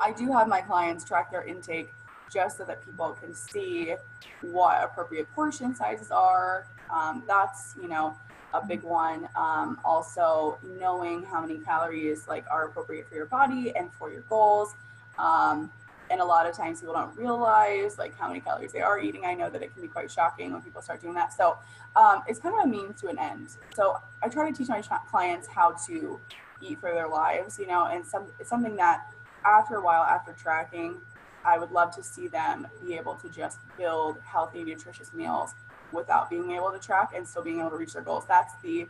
I 0.00 0.12
do 0.12 0.32
have 0.32 0.48
my 0.48 0.60
clients 0.60 1.04
track 1.04 1.30
their 1.30 1.44
intake 1.44 1.90
just 2.32 2.58
so 2.58 2.64
that 2.64 2.84
people 2.84 3.16
can 3.20 3.34
see 3.34 3.94
what 4.42 4.82
appropriate 4.82 5.30
portion 5.34 5.74
sizes 5.74 6.10
are. 6.10 6.66
Um, 6.92 7.22
that's, 7.26 7.74
you 7.80 7.88
know, 7.88 8.16
a 8.54 8.66
big 8.66 8.82
one. 8.82 9.28
Um, 9.36 9.78
also 9.84 10.58
knowing 10.80 11.22
how 11.24 11.40
many 11.40 11.58
calories 11.58 12.26
like 12.26 12.44
are 12.50 12.66
appropriate 12.66 13.08
for 13.08 13.14
your 13.14 13.26
body 13.26 13.74
and 13.76 13.92
for 13.92 14.10
your 14.10 14.22
goals. 14.22 14.74
Um, 15.18 15.70
and 16.10 16.20
a 16.20 16.24
lot 16.24 16.46
of 16.46 16.56
times 16.56 16.80
people 16.80 16.94
don't 16.94 17.16
realize 17.16 17.98
like 17.98 18.16
how 18.18 18.28
many 18.28 18.40
calories 18.40 18.72
they 18.72 18.80
are 18.80 18.98
eating. 19.00 19.24
I 19.24 19.34
know 19.34 19.50
that 19.50 19.62
it 19.62 19.72
can 19.72 19.82
be 19.82 19.88
quite 19.88 20.10
shocking 20.10 20.52
when 20.52 20.62
people 20.62 20.82
start 20.82 21.00
doing 21.00 21.14
that. 21.14 21.32
So 21.32 21.58
um, 21.96 22.22
it's 22.28 22.38
kind 22.38 22.54
of 22.54 22.64
a 22.64 22.68
means 22.68 23.00
to 23.00 23.08
an 23.08 23.18
end. 23.18 23.48
So 23.74 23.98
I 24.22 24.28
try 24.28 24.50
to 24.50 24.56
teach 24.56 24.68
my 24.68 24.82
clients 24.82 25.48
how 25.48 25.72
to 25.86 26.20
eat 26.60 26.78
for 26.80 26.92
their 26.92 27.08
lives, 27.08 27.58
you 27.58 27.66
know, 27.66 27.86
and 27.86 28.04
some 28.04 28.26
it's 28.38 28.48
something 28.48 28.76
that 28.76 29.06
after 29.44 29.76
a 29.76 29.80
while, 29.82 30.02
after 30.02 30.32
tracking, 30.32 31.00
I 31.44 31.58
would 31.58 31.70
love 31.70 31.94
to 31.96 32.02
see 32.02 32.28
them 32.28 32.66
be 32.84 32.94
able 32.94 33.14
to 33.16 33.28
just 33.28 33.58
build 33.78 34.18
healthy, 34.24 34.64
nutritious 34.64 35.12
meals 35.12 35.54
without 35.92 36.28
being 36.28 36.50
able 36.50 36.72
to 36.72 36.78
track 36.78 37.12
and 37.14 37.26
still 37.26 37.42
being 37.42 37.60
able 37.60 37.70
to 37.70 37.76
reach 37.76 37.92
their 37.92 38.02
goals. 38.02 38.24
That's 38.26 38.52
the 38.62 38.88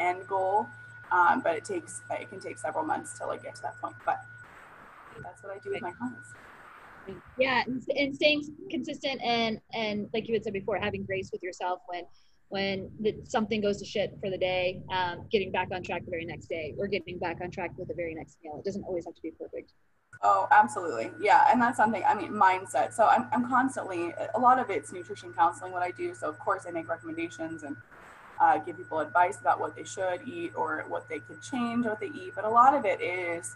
end 0.00 0.26
goal. 0.26 0.68
Um, 1.12 1.40
but 1.42 1.54
it 1.54 1.64
takes 1.64 2.02
it 2.10 2.30
can 2.30 2.40
take 2.40 2.58
several 2.58 2.84
months 2.84 3.18
to 3.18 3.26
like 3.26 3.42
get 3.42 3.54
to 3.56 3.62
that 3.62 3.80
point. 3.80 3.94
But 4.04 4.24
that's 5.22 5.42
what 5.42 5.52
I 5.54 5.58
do 5.62 5.70
with 5.70 5.82
my 5.82 5.92
clients. 5.92 6.32
Yeah, 7.38 7.62
and, 7.66 7.82
and 7.96 8.14
staying 8.14 8.44
consistent 8.70 9.20
and 9.22 9.60
and 9.74 10.08
like 10.14 10.26
you 10.26 10.34
had 10.34 10.44
said 10.44 10.54
before, 10.54 10.78
having 10.78 11.04
grace 11.04 11.30
with 11.32 11.42
yourself 11.42 11.80
when 11.88 12.04
when 12.48 12.90
the, 13.00 13.16
something 13.24 13.60
goes 13.60 13.78
to 13.78 13.84
shit 13.84 14.16
for 14.20 14.30
the 14.30 14.38
day, 14.38 14.80
um, 14.92 15.26
getting 15.30 15.50
back 15.50 15.68
on 15.72 15.82
track 15.82 16.04
the 16.04 16.10
very 16.10 16.24
next 16.24 16.46
day, 16.46 16.74
or 16.78 16.86
getting 16.86 17.18
back 17.18 17.38
on 17.42 17.50
track 17.50 17.72
with 17.76 17.88
the 17.88 17.94
very 17.94 18.14
next 18.14 18.38
meal. 18.42 18.58
It 18.58 18.64
doesn't 18.64 18.84
always 18.84 19.04
have 19.06 19.14
to 19.14 19.22
be 19.22 19.32
perfect. 19.32 19.72
Oh, 20.22 20.46
absolutely. 20.50 21.10
Yeah. 21.20 21.46
And 21.50 21.60
that's 21.60 21.76
something, 21.76 22.02
I 22.06 22.14
mean, 22.14 22.30
mindset. 22.30 22.94
So 22.94 23.06
I'm, 23.06 23.26
I'm 23.32 23.48
constantly, 23.48 24.14
a 24.34 24.38
lot 24.38 24.58
of 24.58 24.70
it's 24.70 24.92
nutrition 24.92 25.32
counseling, 25.34 25.72
what 25.72 25.82
I 25.82 25.90
do. 25.90 26.14
So, 26.14 26.28
of 26.28 26.38
course, 26.38 26.64
I 26.66 26.70
make 26.70 26.88
recommendations 26.88 27.62
and 27.62 27.76
uh, 28.40 28.58
give 28.58 28.76
people 28.76 29.00
advice 29.00 29.40
about 29.40 29.60
what 29.60 29.76
they 29.76 29.84
should 29.84 30.20
eat 30.26 30.52
or 30.56 30.84
what 30.88 31.08
they 31.08 31.18
could 31.18 31.42
change 31.42 31.86
what 31.86 32.00
they 32.00 32.06
eat. 32.06 32.32
But 32.34 32.44
a 32.44 32.48
lot 32.48 32.74
of 32.74 32.84
it 32.84 33.00
is 33.00 33.54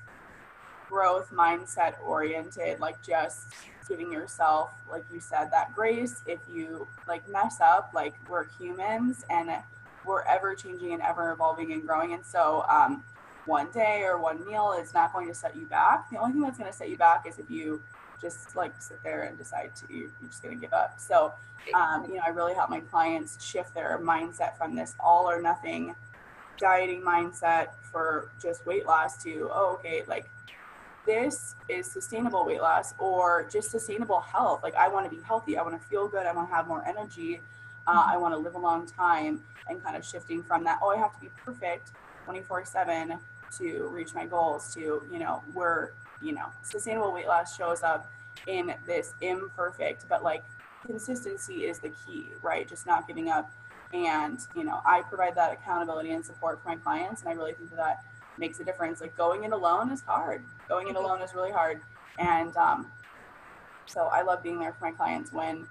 growth 0.89 1.31
mindset 1.31 1.95
oriented, 2.05 2.81
like 2.81 3.03
just 3.03 3.53
giving 3.89 4.13
yourself, 4.13 4.71
like 4.91 5.05
you 5.13 5.21
said, 5.21 5.51
that 5.51 5.75
grace. 5.75 6.23
If 6.27 6.41
you 6.53 6.87
like 7.07 7.29
mess 7.29 7.61
up, 7.61 7.91
like 7.95 8.15
we're 8.29 8.47
humans 8.59 9.25
and 9.31 9.51
we're 10.05 10.23
ever 10.23 10.55
changing 10.55 10.93
and 10.93 11.03
ever 11.03 11.33
evolving 11.33 11.73
and 11.73 11.87
growing. 11.87 12.13
And 12.15 12.25
so, 12.25 12.65
um, 12.69 13.05
one 13.45 13.69
day 13.73 14.03
or 14.03 14.19
one 14.19 14.47
meal 14.47 14.77
is 14.79 14.93
not 14.93 15.13
going 15.13 15.27
to 15.29 15.35
set 15.35 15.57
you 15.57 15.65
back. 15.67 16.11
The 16.11 16.19
only 16.19 16.33
thing 16.33 16.43
that's 16.43 16.59
going 16.59 16.71
to 16.71 16.77
set 16.77 16.91
you 16.91 16.99
back 16.99 17.27
is 17.27 17.39
if 17.39 17.51
you 17.51 17.83
just 18.21 18.57
like 18.57 18.73
sit 18.81 19.03
there 19.03 19.23
and 19.23 19.39
decide 19.39 19.71
to 19.77 19.95
you're 19.95 20.11
just 20.27 20.43
going 20.43 20.55
to 20.55 20.61
give 20.61 20.73
up. 20.73 20.99
So, 20.99 21.33
um, 21.73 22.05
you 22.09 22.17
know, 22.17 22.23
I 22.27 22.31
really 22.31 22.55
help 22.55 22.69
my 22.69 22.81
clients 22.81 23.43
shift 23.43 23.75
their 23.75 23.99
mindset 24.03 24.57
from 24.59 24.75
this 24.75 24.95
all 25.01 25.31
or 25.31 25.41
nothing 25.41 25.95
dieting 26.59 27.01
mindset 27.01 27.69
for 27.91 28.33
just 28.43 28.67
weight 28.67 28.85
loss 28.85 29.23
to 29.23 29.49
oh, 29.53 29.79
okay, 29.79 30.03
like 30.07 30.29
this 31.09 31.55
is 31.71 31.91
sustainable 31.91 32.45
weight 32.45 32.61
loss 32.61 32.93
or 32.99 33.49
just 33.51 33.71
sustainable 33.71 34.21
health. 34.21 34.63
Like 34.63 34.75
I 34.75 34.89
want 34.89 35.11
to 35.11 35.17
be 35.17 35.23
healthy, 35.23 35.57
I 35.57 35.63
want 35.63 35.81
to 35.81 35.89
feel 35.89 36.07
good, 36.07 36.27
I 36.27 36.33
want 36.33 36.51
to 36.51 36.55
have 36.55 36.69
more 36.69 36.87
energy, 36.87 37.41
uh, 37.87 38.05
I 38.07 38.19
want 38.19 38.35
to 38.35 38.39
live 38.39 38.55
a 38.55 38.59
long 38.59 38.87
time, 38.87 39.41
and 39.71 39.83
kind 39.83 39.97
of 39.97 40.05
shifting 40.05 40.43
from 40.43 40.65
that. 40.65 40.81
Oh, 40.83 40.91
I 40.91 40.99
have 40.99 41.15
to 41.15 41.21
be 41.21 41.31
perfect 41.43 41.93
24 42.27 42.67
seven 42.67 43.19
to 43.57 43.89
reach 43.91 44.13
my 44.15 44.27
goals 44.27 44.75
to 44.75 45.03
you 45.11 45.19
know 45.19 45.43
we're 45.55 45.93
you 46.23 46.33
know 46.33 46.45
sustainable 46.63 47.11
weight 47.11 47.27
loss 47.27 47.57
shows 47.57 47.83
up 47.83 48.13
in 48.47 48.75
this 48.87 49.15
imperfect 49.23 50.05
but 50.11 50.23
like 50.23 50.45
consistency 50.85 51.65
is 51.65 51.79
the 51.79 51.91
key 52.07 52.27
right? 52.43 52.69
Just 52.69 52.87
not 52.87 53.09
giving 53.09 53.31
up. 53.31 53.51
And 53.95 54.39
you 54.55 54.65
know 54.65 54.83
i 54.85 55.01
provide 55.01 55.35
that 55.37 55.51
accountability 55.51 56.11
and 56.11 56.23
support 56.23 56.63
for 56.63 56.69
my 56.69 56.77
clients 56.77 57.23
and 57.23 57.31
i 57.31 57.33
really 57.33 57.55
think 57.55 57.71
that, 57.71 57.79
that 57.79 58.05
makes 58.39 58.61
a 58.61 58.65
difference 58.65 59.01
like 59.01 59.17
going 59.17 59.45
in 59.45 59.53
alone 59.53 59.91
is 59.91 60.03
hard 60.03 60.45
going 60.69 60.89
it 60.89 60.95
mm-hmm. 60.95 61.05
alone 61.05 61.23
is 61.23 61.35
really 61.35 61.53
hard 61.53 61.81
and 62.19 62.57
um, 62.57 62.91
so 63.87 64.09
i 64.13 64.23
love 64.23 64.43
being 64.43 64.59
there 64.59 64.73
for 64.73 64.85
my 64.85 64.93
clients 64.93 65.33
when 65.33 65.67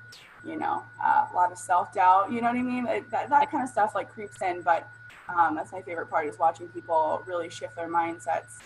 you 0.46 0.58
know 0.58 0.84
uh, 1.04 1.26
a 1.32 1.36
lot 1.36 1.52
of 1.52 1.58
self-doubt 1.58 2.32
you 2.32 2.42
know 2.42 2.48
what 2.48 2.58
i 2.58 2.62
mean 2.62 2.86
that, 2.86 3.30
that 3.30 3.52
kind 3.52 3.64
of 3.64 3.70
stuff 3.70 3.94
like 3.96 4.10
creeps 4.10 4.42
in 4.42 4.62
but 4.62 4.88
um, 5.30 5.56
that's 5.56 5.72
my 5.72 5.82
favorite 5.82 6.10
part 6.10 6.28
is 6.28 6.40
watching 6.40 6.68
people 6.70 7.22
really 7.26 7.50
shift 7.50 7.76
their 7.76 7.90
mindsets 7.90 8.60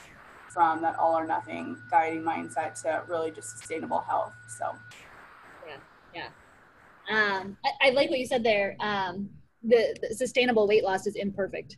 from 0.50 0.82
that 0.82 0.98
all 0.98 1.18
or 1.18 1.26
nothing 1.26 1.78
guiding 1.90 2.22
mindset 2.22 2.80
to 2.82 3.04
really 3.08 3.32
just 3.32 3.58
sustainable 3.58 4.00
health. 4.00 4.34
So, 4.48 4.76
yeah, 5.68 5.78
yeah. 6.14 6.28
Um, 7.10 7.58
I, 7.66 7.88
I, 7.88 7.90
like 7.92 8.10
what 8.10 8.20
you 8.20 8.28
said 8.28 8.44
there. 8.44 8.76
Um, 8.80 9.30
the, 9.64 9.96
the, 10.02 10.16
sustainable 10.16 10.68
weight 10.68 10.84
loss 10.84 11.08
is 11.08 11.16
imperfect. 11.16 11.78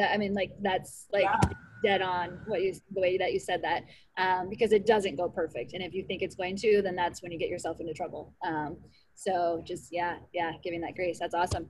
That 0.00 0.12
I 0.12 0.16
mean, 0.16 0.32
like 0.34 0.52
that's 0.62 1.06
like 1.12 1.24
yeah. 1.24 1.38
dead 1.84 2.02
on 2.02 2.40
what 2.46 2.62
you 2.62 2.72
the 2.94 3.00
way 3.00 3.18
that 3.18 3.32
you 3.34 3.38
said 3.38 3.62
that 3.62 3.82
um, 4.16 4.48
because 4.48 4.72
it 4.72 4.86
doesn't 4.86 5.16
go 5.16 5.28
perfect. 5.28 5.74
And 5.74 5.82
if 5.82 5.92
you 5.92 6.04
think 6.06 6.22
it's 6.22 6.34
going 6.34 6.56
to, 6.56 6.80
then 6.82 6.96
that's 6.96 7.22
when 7.22 7.30
you 7.30 7.38
get 7.38 7.50
yourself 7.50 7.80
into 7.80 7.92
trouble. 7.92 8.34
Um, 8.44 8.78
so 9.14 9.62
just 9.66 9.88
yeah, 9.92 10.16
yeah, 10.32 10.52
giving 10.64 10.80
that 10.80 10.94
grace. 10.94 11.18
That's 11.18 11.34
awesome. 11.34 11.68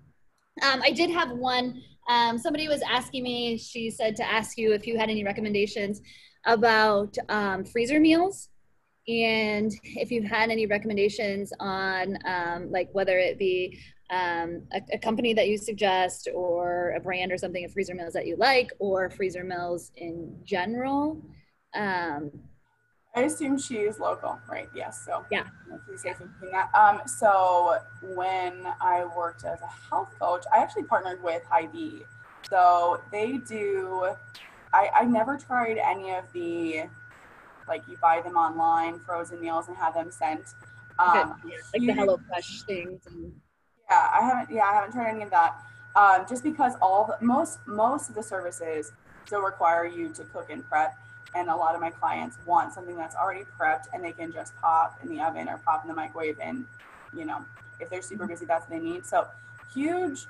Um, 0.62 0.80
I 0.82 0.92
did 0.92 1.10
have 1.10 1.30
one. 1.30 1.82
Um, 2.08 2.38
somebody 2.38 2.68
was 2.68 2.82
asking 2.88 3.24
me, 3.24 3.58
she 3.58 3.90
said 3.90 4.14
to 4.16 4.24
ask 4.28 4.56
you 4.56 4.72
if 4.72 4.86
you 4.86 4.96
had 4.96 5.10
any 5.10 5.24
recommendations 5.24 6.00
about 6.46 7.16
um, 7.28 7.64
freezer 7.64 8.00
meals 8.00 8.48
and 9.08 9.72
if 9.84 10.10
you've 10.10 10.24
had 10.24 10.50
any 10.50 10.66
recommendations 10.66 11.52
on 11.58 12.18
um, 12.24 12.70
like 12.70 12.88
whether 12.92 13.18
it 13.18 13.38
be 13.38 13.78
um, 14.10 14.62
a, 14.72 14.82
a, 14.94 14.98
company 14.98 15.34
that 15.34 15.48
you 15.48 15.56
suggest 15.56 16.28
or 16.34 16.94
a 16.96 17.00
brand 17.00 17.30
or 17.30 17.38
something 17.38 17.64
of 17.64 17.72
freezer 17.72 17.94
meals 17.94 18.12
that 18.12 18.26
you 18.26 18.36
like 18.36 18.72
or 18.80 19.08
freezer 19.08 19.44
meals 19.44 19.92
in 19.96 20.36
general. 20.44 21.22
Um, 21.74 22.32
I 23.14 23.22
assume 23.22 23.58
she 23.58 23.76
is 23.76 24.00
local, 24.00 24.38
right? 24.48 24.68
Yes. 24.74 25.02
So 25.04 25.24
yeah. 25.30 25.44
Um, 26.74 27.02
so 27.06 27.78
when 28.14 28.66
I 28.80 29.04
worked 29.16 29.44
as 29.44 29.60
a 29.60 29.70
health 29.88 30.10
coach, 30.20 30.44
I 30.52 30.58
actually 30.58 30.84
partnered 30.84 31.22
with 31.22 31.42
Hy-Vee. 31.48 32.02
So 32.48 33.00
they 33.12 33.38
do. 33.48 34.10
I, 34.72 34.90
I 34.94 35.04
never 35.04 35.36
tried 35.36 35.78
any 35.78 36.14
of 36.14 36.24
the 36.32 36.84
like 37.68 37.82
you 37.88 37.96
buy 38.02 38.20
them 38.20 38.36
online 38.36 38.98
frozen 39.00 39.40
meals 39.40 39.68
and 39.68 39.76
have 39.76 39.94
them 39.94 40.10
sent. 40.10 40.42
Um, 40.98 41.36
okay. 41.44 41.54
Like 41.72 41.86
the 41.86 41.92
Hello 41.92 42.18
Fresh 42.28 42.62
things. 42.62 43.06
And... 43.06 43.32
Yeah, 43.90 44.08
I 44.14 44.20
haven't. 44.22 44.54
Yeah, 44.54 44.64
I 44.64 44.74
haven't 44.74 44.92
tried 44.92 45.10
any 45.10 45.22
of 45.22 45.30
that. 45.30 45.56
Um, 45.96 46.24
just 46.28 46.44
because 46.44 46.74
all 46.80 47.04
the, 47.06 47.24
most 47.24 47.58
most 47.66 48.08
of 48.08 48.14
the 48.14 48.22
services 48.22 48.92
still 49.26 49.40
require 49.40 49.84
you 49.84 50.08
to 50.10 50.24
cook 50.24 50.50
and 50.50 50.66
prep 50.68 50.96
and 51.34 51.48
a 51.48 51.54
lot 51.54 51.74
of 51.74 51.80
my 51.80 51.90
clients 51.90 52.36
want 52.46 52.72
something 52.72 52.96
that's 52.96 53.14
already 53.14 53.44
prepped 53.58 53.84
and 53.92 54.04
they 54.04 54.12
can 54.12 54.32
just 54.32 54.56
pop 54.56 54.98
in 55.02 55.08
the 55.08 55.22
oven 55.22 55.48
or 55.48 55.58
pop 55.58 55.82
in 55.84 55.88
the 55.88 55.94
microwave 55.94 56.36
and 56.40 56.64
you 57.16 57.24
know 57.24 57.44
if 57.78 57.88
they're 57.88 58.02
super 58.02 58.26
busy 58.26 58.44
that's 58.44 58.68
what 58.68 58.78
they 58.78 58.84
need 58.84 59.06
so 59.06 59.26
huge 59.72 60.26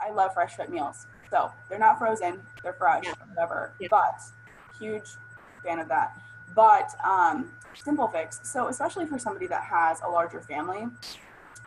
i 0.00 0.10
love 0.10 0.32
fresh 0.34 0.54
fit 0.56 0.70
meals 0.70 1.06
so 1.30 1.50
they're 1.68 1.78
not 1.78 1.98
frozen 1.98 2.40
they're 2.62 2.74
fresh 2.74 3.04
yeah. 3.04 3.14
whatever 3.28 3.72
yeah. 3.80 3.88
but 3.90 4.20
huge 4.78 5.10
fan 5.64 5.78
of 5.78 5.88
that 5.88 6.18
but 6.54 6.90
um, 7.02 7.50
simple 7.74 8.08
fix 8.08 8.40
so 8.42 8.68
especially 8.68 9.06
for 9.06 9.18
somebody 9.18 9.46
that 9.46 9.62
has 9.62 10.00
a 10.04 10.08
larger 10.08 10.40
family 10.40 10.86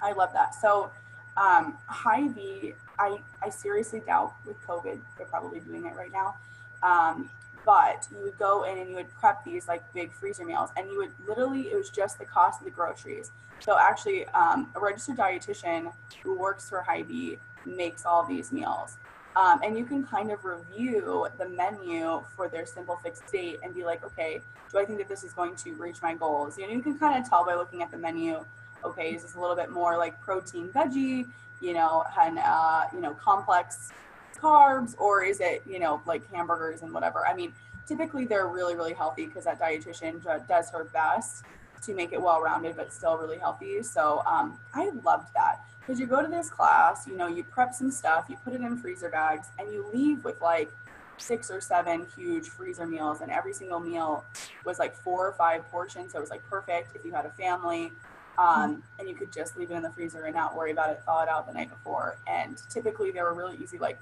i 0.01 0.11
love 0.11 0.31
that. 0.33 0.55
So 0.55 0.91
um, 1.37 1.77
Hy-Vee 1.87 2.73
I, 2.97 3.19
I 3.43 3.49
seriously 3.49 4.01
doubt 4.05 4.33
with 4.45 4.57
covid 4.61 4.99
they're 5.17 5.27
probably 5.27 5.59
doing 5.59 5.85
it 5.85 5.95
right 5.95 6.11
now. 6.11 6.35
Um, 6.83 7.29
but 7.65 8.07
you 8.11 8.23
would 8.23 8.37
go 8.37 8.63
in 8.63 8.77
and 8.77 8.89
you 8.89 8.95
would 8.95 9.11
prep 9.19 9.43
these 9.43 9.67
like 9.67 9.81
big 9.93 10.11
freezer 10.13 10.45
meals 10.45 10.69
and 10.77 10.87
you 10.89 10.97
would 10.97 11.11
literally 11.27 11.61
it 11.63 11.75
was 11.75 11.89
just 11.89 12.19
the 12.19 12.25
cost 12.25 12.61
of 12.61 12.65
the 12.65 12.71
groceries. 12.71 13.31
So 13.59 13.77
actually 13.77 14.25
um, 14.27 14.69
a 14.75 14.79
registered 14.79 15.17
dietitian 15.17 15.91
who 16.23 16.37
works 16.37 16.69
for 16.69 16.81
Hy-Vee 16.81 17.39
makes 17.65 18.05
all 18.05 18.25
these 18.25 18.51
meals. 18.51 18.97
Um, 19.35 19.59
and 19.63 19.77
you 19.77 19.83
can 19.83 20.05
kind 20.05 20.31
of 20.31 20.45
review 20.45 21.27
the 21.37 21.49
menu 21.49 22.23
for 22.35 22.47
their 22.47 22.65
simple 22.65 22.95
fixed 22.95 23.29
date 23.31 23.59
and 23.63 23.73
be 23.73 23.83
like 23.83 24.03
okay 24.05 24.39
do 24.71 24.79
i 24.79 24.85
think 24.85 24.97
that 24.99 25.09
this 25.09 25.23
is 25.23 25.33
going 25.33 25.55
to 25.55 25.73
reach 25.75 26.01
my 26.01 26.13
goals? 26.13 26.57
You 26.57 26.67
know 26.67 26.73
you 26.73 26.81
can 26.81 26.97
kind 26.97 27.21
of 27.21 27.29
tell 27.29 27.45
by 27.45 27.55
looking 27.55 27.81
at 27.81 27.91
the 27.91 27.97
menu 27.97 28.43
okay 28.85 29.13
is 29.13 29.23
this 29.23 29.35
a 29.35 29.39
little 29.39 29.55
bit 29.55 29.69
more 29.69 29.97
like 29.97 30.19
protein 30.21 30.69
veggie 30.69 31.25
you 31.61 31.73
know 31.73 32.03
and 32.19 32.39
uh, 32.39 32.83
you 32.93 33.01
know 33.01 33.13
complex 33.13 33.91
carbs 34.37 34.95
or 34.99 35.23
is 35.23 35.39
it 35.39 35.63
you 35.67 35.79
know 35.79 36.01
like 36.05 36.29
hamburgers 36.31 36.81
and 36.81 36.93
whatever? 36.93 37.25
I 37.27 37.33
mean 37.33 37.53
typically 37.87 38.25
they're 38.25 38.47
really 38.47 38.75
really 38.75 38.93
healthy 38.93 39.25
because 39.25 39.45
that 39.45 39.59
dietitian 39.59 40.23
does 40.47 40.69
her 40.69 40.85
best 40.85 41.43
to 41.83 41.93
make 41.93 42.13
it 42.13 42.21
well 42.21 42.41
rounded 42.41 42.75
but 42.75 42.91
still 42.91 43.17
really 43.17 43.37
healthy. 43.37 43.81
So 43.83 44.23
um, 44.25 44.59
i 44.73 44.89
loved 45.03 45.27
that. 45.35 45.61
Because 45.79 45.99
you 45.99 46.07
go 46.07 46.21
to 46.21 46.27
this 46.27 46.49
class 46.49 47.07
you 47.07 47.15
know 47.15 47.27
you 47.27 47.43
prep 47.43 47.73
some 47.73 47.91
stuff 47.91 48.25
you 48.29 48.37
put 48.43 48.53
it 48.53 48.61
in 48.61 48.77
freezer 48.77 49.09
bags 49.09 49.47
and 49.59 49.71
you 49.71 49.85
leave 49.93 50.23
with 50.23 50.41
like 50.41 50.71
six 51.17 51.49
or 51.49 51.61
seven 51.61 52.05
huge 52.17 52.47
freezer 52.49 52.85
meals 52.85 53.21
and 53.21 53.31
every 53.31 53.53
single 53.53 53.79
meal 53.79 54.25
was 54.65 54.79
like 54.79 54.93
four 54.93 55.27
or 55.27 55.31
five 55.33 55.63
portions 55.71 56.11
so 56.11 56.17
it 56.17 56.21
was 56.21 56.29
like 56.29 56.43
perfect 56.49 56.93
if 56.95 57.05
you 57.05 57.11
had 57.13 57.25
a 57.25 57.29
family 57.29 57.91
um, 58.37 58.83
and 58.99 59.07
you 59.07 59.15
could 59.15 59.31
just 59.31 59.57
leave 59.57 59.71
it 59.71 59.75
in 59.75 59.83
the 59.83 59.91
freezer 59.91 60.25
and 60.25 60.35
not 60.35 60.55
worry 60.55 60.71
about 60.71 60.89
it 60.89 60.99
thaw 61.05 61.23
it 61.23 61.29
out 61.29 61.47
the 61.47 61.53
night 61.53 61.69
before 61.69 62.17
and 62.27 62.57
typically 62.71 63.11
they 63.11 63.21
were 63.21 63.33
really 63.33 63.57
easy 63.61 63.77
like 63.77 63.97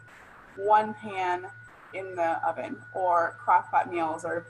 one 0.55 0.93
pan 0.95 1.45
in 1.93 2.15
the 2.15 2.47
oven 2.47 2.75
or 2.93 3.35
crock 3.39 3.69
pot 3.71 3.91
meals 3.91 4.25
or 4.25 4.45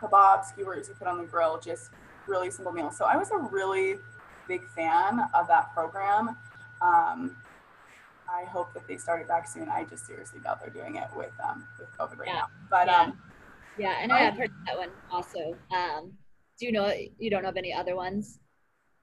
kebab 0.00 0.44
skewers 0.44 0.88
you 0.88 0.94
put 0.94 1.08
on 1.08 1.18
the 1.18 1.24
grill, 1.24 1.58
just 1.58 1.90
really 2.26 2.50
simple 2.50 2.72
meals. 2.72 2.96
So 2.96 3.04
I 3.04 3.16
was 3.16 3.30
a 3.30 3.36
really 3.36 3.96
big 4.46 4.66
fan 4.68 5.20
of 5.34 5.48
that 5.48 5.72
program. 5.74 6.36
Um, 6.80 7.36
I 8.30 8.44
hope 8.44 8.72
that 8.74 8.86
they 8.86 8.96
start 8.96 9.22
it 9.22 9.28
back 9.28 9.48
soon. 9.48 9.68
I 9.68 9.84
just 9.84 10.06
seriously 10.06 10.40
doubt 10.40 10.60
they're 10.60 10.70
doing 10.70 10.96
it 10.96 11.08
with 11.16 11.32
um, 11.42 11.66
with 11.78 11.88
COVID 11.98 12.18
right 12.18 12.28
yeah. 12.28 12.34
now. 12.34 12.46
But 12.70 12.86
yeah. 12.86 13.00
um, 13.00 13.18
yeah, 13.78 13.94
and 14.02 14.12
I 14.12 14.18
have 14.18 14.36
heard 14.36 14.50
that 14.66 14.76
one 14.76 14.90
also. 15.10 15.56
Um, 15.74 16.12
do 16.58 16.66
you 16.66 16.72
know 16.72 16.92
you 17.18 17.30
don't 17.30 17.42
know 17.42 17.48
of 17.48 17.56
any 17.56 17.72
other 17.72 17.96
ones? 17.96 18.38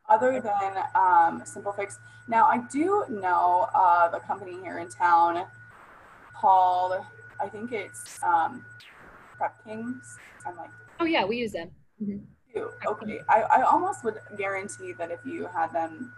Other 0.08 0.40
than 0.40 0.74
um, 0.94 1.42
Simple 1.46 1.72
Fix. 1.72 1.98
Now 2.28 2.46
I 2.46 2.60
do 2.72 3.06
know 3.10 3.68
of 3.74 4.14
a 4.14 4.20
company 4.20 4.60
here 4.62 4.80
in 4.80 4.90
town 4.90 5.46
called, 6.40 6.94
I 7.42 7.48
think 7.50 7.72
it's 7.72 8.22
um, 8.24 8.66
Prep 9.38 9.64
Kings. 9.64 10.18
I'm 10.46 10.56
like, 10.58 10.70
oh 11.00 11.06
yeah, 11.06 11.26
we 11.26 11.38
use 11.38 11.52
them. 11.52 11.72
Mm-hmm. 12.02 12.20
Okay, 12.88 13.20
I, 13.28 13.42
I 13.42 13.62
almost 13.64 14.04
would 14.06 14.20
guarantee 14.38 14.94
that 14.94 15.12
if 15.12 15.20
you 15.26 15.48
had 15.54 15.74
them, 15.74 16.14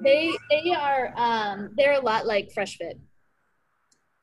they 0.00 0.30
they 0.50 0.72
are 0.72 1.12
um, 1.16 1.70
they're 1.76 1.94
a 1.94 2.00
lot 2.00 2.26
like 2.26 2.52
Fresh 2.52 2.76
Fit. 2.76 2.98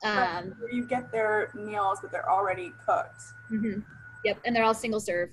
Um, 0.03 0.53
where 0.60 0.72
you 0.72 0.86
get 0.86 1.12
their 1.12 1.51
meals, 1.55 2.00
but 2.01 2.12
they're 2.12 2.29
already 2.29 2.72
cooked. 2.86 3.22
Mm-hmm. 3.51 3.79
Yep, 4.25 4.39
and 4.45 4.55
they're 4.55 4.63
all 4.63 4.74
single 4.74 5.00
serve. 5.00 5.29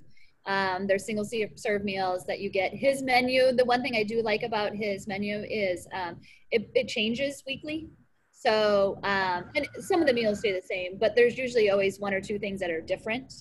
Um, 0.47 0.87
they're 0.87 0.99
single 0.99 1.27
serve 1.57 1.85
meals 1.85 2.25
that 2.27 2.41
you 2.41 2.51
get. 2.51 2.73
His 2.73 3.03
menu, 3.03 3.53
the 3.53 3.65
one 3.65 3.83
thing 3.83 3.95
I 3.97 4.03
do 4.03 4.23
like 4.23 4.43
about 4.43 4.75
his 4.75 5.07
menu 5.07 5.45
is 5.49 5.87
um, 5.93 6.17
it, 6.51 6.71
it 6.75 6.89
changes 6.89 7.43
weekly. 7.47 7.91
So, 8.33 8.99
um, 9.03 9.45
and 9.55 9.69
some 9.81 10.01
of 10.01 10.07
the 10.07 10.15
meals 10.15 10.39
stay 10.39 10.53
the 10.53 10.67
same, 10.67 10.97
but 10.99 11.15
there's 11.15 11.37
usually 11.37 11.69
always 11.69 12.01
one 12.01 12.15
or 12.15 12.23
two 12.23 12.39
things 12.39 12.59
that 12.61 12.71
are 12.71 12.81
different 12.81 13.33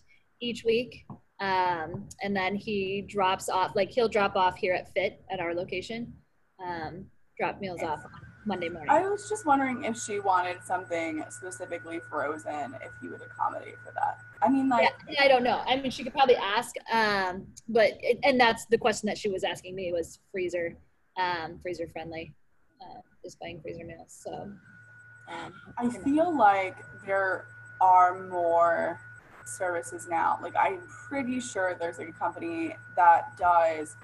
each 0.42 0.66
week. 0.66 1.06
Um, 1.40 2.10
and 2.22 2.36
then 2.36 2.56
he 2.56 3.06
drops 3.08 3.48
off, 3.48 3.72
like 3.76 3.92
he'll 3.92 4.10
drop 4.10 4.36
off 4.36 4.58
here 4.58 4.74
at 4.74 4.94
Fit 4.94 5.24
at 5.32 5.40
our 5.40 5.56
location, 5.56 6.14
um, 6.62 7.06
drop 7.38 7.62
meals 7.62 7.82
off 7.82 8.02
Monday 8.46 8.70
morning. 8.70 8.90
I 8.90 9.08
was 9.08 9.30
just 9.30 9.46
wondering 9.46 9.84
if 9.84 9.98
she 9.98 10.20
wanted 10.20 10.64
something 10.64 11.24
specifically 11.30 12.00
frozen, 12.10 12.76
if 12.82 12.92
he 13.02 13.08
would 13.08 13.22
accommodate 13.22 13.76
for 13.86 13.92
that. 13.94 14.20
I 14.42 14.50
mean, 14.50 14.70
like, 14.70 14.90
yeah, 15.08 15.24
I 15.24 15.28
don't 15.28 15.44
know. 15.44 15.62
I 15.68 15.76
mean, 15.76 15.92
she 15.92 16.04
could 16.04 16.14
probably 16.14 16.38
ask, 16.38 16.76
um, 16.92 17.48
but 17.68 17.92
it, 18.02 18.20
and 18.24 18.40
that's 18.40 18.66
the 18.68 18.78
question 18.78 19.08
that 19.08 19.18
she 19.18 19.30
was 19.30 19.44
asking 19.44 19.76
me 19.76 19.92
was 19.92 20.20
freezer, 20.32 20.78
um, 21.18 21.60
freezer 21.62 21.88
friendly, 21.88 22.34
uh, 22.82 23.02
just 23.24 23.40
buying 23.40 23.62
freezer 23.62 23.84
meals. 23.84 24.18
So 24.24 24.52
um, 25.32 25.54
I 25.78 25.90
feel 25.90 26.36
like 26.36 26.78
there 27.06 27.46
are 27.82 28.28
more 28.28 29.00
services 29.46 30.08
now. 30.10 30.40
Like 30.42 30.56
I'm 30.56 30.82
pretty 31.08 31.40
sure 31.40 31.76
there's 31.80 31.98
like 31.98 32.10
a 32.10 32.14
company 32.14 32.76
that 32.96 33.38
does 33.38 33.96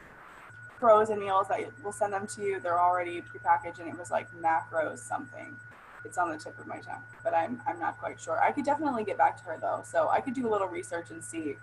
frozen 0.80 1.20
meals 1.20 1.48
that 1.50 1.62
will 1.84 1.92
send 1.92 2.14
them 2.14 2.28
to 2.28 2.42
you. 2.42 2.60
They're 2.60 2.80
already 2.80 3.22
prepackaged 3.22 3.80
and 3.80 3.88
it 3.88 3.98
was 3.98 4.12
like 4.12 4.28
macros 4.32 5.00
something. 5.00 5.56
It's 6.04 6.18
on 6.18 6.30
the 6.30 6.38
tip 6.38 6.58
of 6.60 6.68
my 6.68 6.78
tongue, 6.80 7.02
but 7.24 7.34
I'm 7.34 7.62
I'm 7.66 7.80
not 7.80 7.98
quite 8.00 8.20
sure. 8.20 8.40
I 8.40 8.52
could 8.52 8.64
definitely 8.64 9.04
get 9.04 9.18
back 9.18 9.38
to 9.38 9.44
her 9.46 9.58
though, 9.60 9.82
so 9.84 10.08
I 10.10 10.22
could 10.22 10.36
do 10.36 10.48
a 10.48 10.52
little 10.52 10.68
research 10.68 11.10
and 11.10 11.24
see 11.24 11.56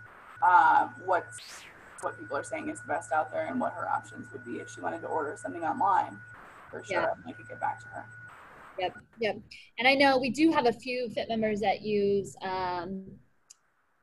uh, 0.42 0.88
what's 1.04 1.62
what 2.00 2.18
people 2.18 2.36
are 2.36 2.42
saying 2.42 2.68
is 2.68 2.80
the 2.80 2.88
best 2.88 3.12
out 3.12 3.30
there 3.30 3.46
and 3.46 3.60
what 3.60 3.72
her 3.72 3.88
options 3.88 4.32
would 4.32 4.44
be 4.44 4.56
if 4.56 4.68
she 4.68 4.80
wanted 4.80 5.00
to 5.02 5.06
order 5.06 5.36
something 5.40 5.62
online. 5.62 6.18
For 6.70 6.82
sure, 6.84 7.02
yeah. 7.02 7.08
I 7.26 7.32
could 7.32 7.46
get 7.48 7.60
back 7.60 7.78
to 7.80 7.86
her. 7.88 8.04
Yep, 8.78 8.96
yep. 9.20 9.38
And 9.78 9.86
I 9.86 9.94
know 9.94 10.18
we 10.18 10.30
do 10.30 10.50
have 10.50 10.66
a 10.66 10.72
few 10.72 11.08
fit 11.10 11.28
members 11.28 11.60
that 11.60 11.82
use. 11.82 12.34
Um, 12.42 13.04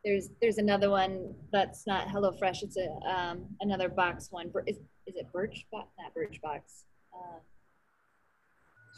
there's 0.06 0.30
there's 0.42 0.58
another 0.58 0.90
one 0.90 1.34
that's 1.52 1.86
not 1.86 2.08
HelloFresh. 2.08 2.64
It's 2.64 2.78
a 2.78 3.10
um, 3.10 3.46
another 3.62 3.90
box 3.90 4.28
one. 4.32 4.52
Is 5.10 5.16
it 5.16 5.32
Birch 5.34 5.66
Box? 5.72 5.88
Not 6.00 6.14
Birch 6.14 6.40
Box. 6.42 6.86
Uh, 7.14 7.40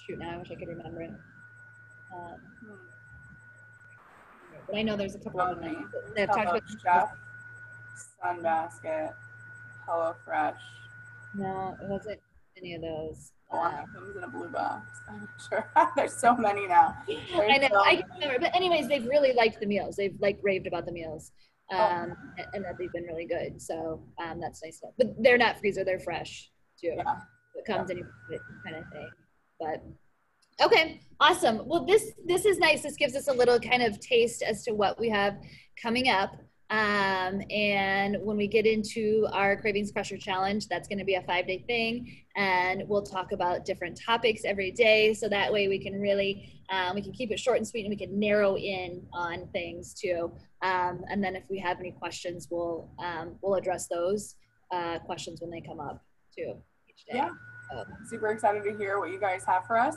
shoot, 0.06 0.20
now 0.20 0.32
I 0.32 0.38
wish 0.38 0.52
I 0.52 0.56
could 0.56 0.68
remember 0.68 1.02
it. 1.02 1.12
Um, 2.14 2.38
but 4.68 4.76
I 4.76 4.82
know 4.82 4.98
there's 4.98 5.16
a 5.16 5.20
couple 5.20 5.40
of 5.40 5.62
them 5.62 5.90
that 6.16 6.28
talked 6.28 6.50
about 6.50 6.64
Chef, 6.84 7.10
Sunbasket, 8.24 9.14
HelloFresh. 9.88 10.58
No, 11.36 11.78
it 11.82 11.88
wasn't 11.88 12.20
any 12.58 12.76
of 12.76 12.82
those 12.82 13.32
one 13.48 13.74
uh, 13.74 13.86
comes 13.94 14.16
in 14.16 14.24
a 14.24 14.28
blue 14.28 14.50
box. 14.50 14.86
I'm 15.10 15.28
sure. 15.50 15.70
There's 15.96 16.14
so 16.14 16.36
many 16.36 16.68
now. 16.68 16.96
There's 17.08 17.20
I 17.36 17.58
know. 17.58 17.68
So 17.70 17.80
I 17.80 18.04
remember. 18.16 18.40
But 18.40 18.56
anyways, 18.56 18.88
they've 18.88 19.06
really 19.06 19.34
liked 19.34 19.60
the 19.60 19.66
meals. 19.66 19.96
They've 19.96 20.16
like 20.20 20.40
raved 20.42 20.68
about 20.68 20.86
the 20.86 20.92
meals. 20.92 21.32
Oh. 21.72 21.78
Um, 21.78 22.16
oh. 22.40 22.44
and 22.54 22.66
that 22.66 22.78
they've 22.78 22.92
been 22.92 23.04
really 23.04 23.26
good. 23.26 23.62
So 23.62 24.04
um, 24.22 24.40
that's 24.40 24.64
nice. 24.64 24.82
But 24.98 25.16
they're 25.20 25.38
not 25.38 25.60
freezer; 25.60 25.84
they're 25.84 26.00
fresh 26.00 26.52
too. 26.80 26.94
Yeah. 26.98 27.16
It 27.56 27.66
comes 27.66 27.90
yeah. 27.90 27.98
in 27.98 28.40
kind 28.66 28.76
of 28.78 28.84
thing. 28.92 29.10
But 29.60 30.66
okay, 30.66 31.02
awesome. 31.20 31.68
Well, 31.68 31.86
this 31.86 32.12
this 32.26 32.46
is 32.46 32.58
nice. 32.58 32.82
This 32.82 32.96
gives 32.96 33.16
us 33.16 33.28
a 33.28 33.34
little 33.34 33.60
kind 33.60 33.84
of 33.84 34.00
taste 34.00 34.42
as 34.42 34.64
to 34.64 34.74
what 34.74 35.00
we 35.00 35.10
have 35.10 35.38
coming 35.82 36.10
up. 36.10 36.32
Um, 36.72 37.42
and 37.52 38.18
when 38.22 38.38
we 38.38 38.48
get 38.48 38.66
into 38.66 39.28
our 39.34 39.58
Cravings 39.58 39.92
Crusher 39.92 40.18
Challenge, 40.18 40.70
that's 40.70 40.88
going 40.88 41.00
to 41.00 41.06
be 41.06 41.16
a 41.16 41.22
five 41.24 41.46
day 41.46 41.66
thing. 41.68 42.24
And 42.38 42.84
we'll 42.88 43.04
talk 43.04 43.34
about 43.34 43.66
different 43.66 44.00
topics 44.00 44.44
every 44.46 44.72
day. 44.72 45.14
So 45.14 45.28
that 45.28 45.52
way 45.52 45.68
we 45.68 45.80
can 45.80 46.00
really, 46.00 46.64
um, 46.70 46.96
we 46.96 47.02
can 47.02 47.12
keep 47.12 47.30
it 47.30 47.40
short 47.40 47.58
and 47.58 47.68
sweet 47.68 47.82
and 47.82 47.90
we 47.90 47.98
can 47.98 48.18
narrow 48.18 48.56
in 48.56 49.06
on 49.12 49.50
things 49.52 49.94
too. 49.94 50.32
Um, 50.62 51.04
and 51.10 51.22
then 51.22 51.36
if 51.36 51.44
we 51.50 51.60
have 51.60 51.80
any 51.82 51.92
questions, 51.92 52.48
we'll, 52.50 52.90
um, 53.00 53.36
we'll 53.42 53.56
address 53.56 53.88
those 53.88 54.36
uh, 54.72 55.00
questions 55.00 55.42
when 55.42 55.52
they 55.52 55.60
come 55.60 55.82
up 55.82 56.02
too 56.38 56.56
each 56.90 57.06
day. 57.06 57.18
Yeah. 57.18 57.30
Super 58.10 58.30
excited 58.30 58.64
to 58.64 58.78
hear 58.78 58.98
what 58.98 59.12
you 59.12 59.20
guys 59.20 59.44
have 59.46 59.66
for 59.66 59.78
us. 59.78 59.96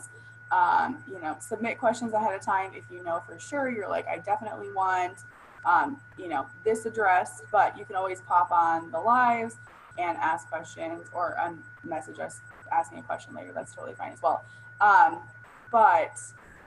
Um, 0.52 1.04
you 1.08 1.20
know, 1.20 1.36
submit 1.40 1.78
questions 1.78 2.12
ahead 2.12 2.34
of 2.34 2.40
time 2.44 2.72
if 2.74 2.84
you 2.90 3.02
know 3.02 3.20
for 3.26 3.38
sure 3.38 3.70
you're 3.70 3.88
like, 3.88 4.06
I 4.06 4.18
definitely 4.18 4.68
want 4.74 5.18
um, 5.66 6.00
you 6.18 6.28
know, 6.28 6.46
this 6.64 6.86
address, 6.86 7.42
but 7.50 7.76
you 7.78 7.84
can 7.84 7.96
always 7.96 8.20
pop 8.22 8.50
on 8.50 8.90
the 8.90 9.00
lives 9.00 9.56
and 9.98 10.16
ask 10.18 10.48
questions 10.48 11.08
or 11.12 11.38
um, 11.40 11.62
message 11.84 12.18
us 12.18 12.40
asking 12.72 12.98
a 12.98 13.02
question 13.02 13.34
later. 13.34 13.52
That's 13.52 13.74
totally 13.74 13.94
fine 13.94 14.12
as 14.12 14.22
well. 14.22 14.44
Um, 14.80 15.18
but 15.70 16.18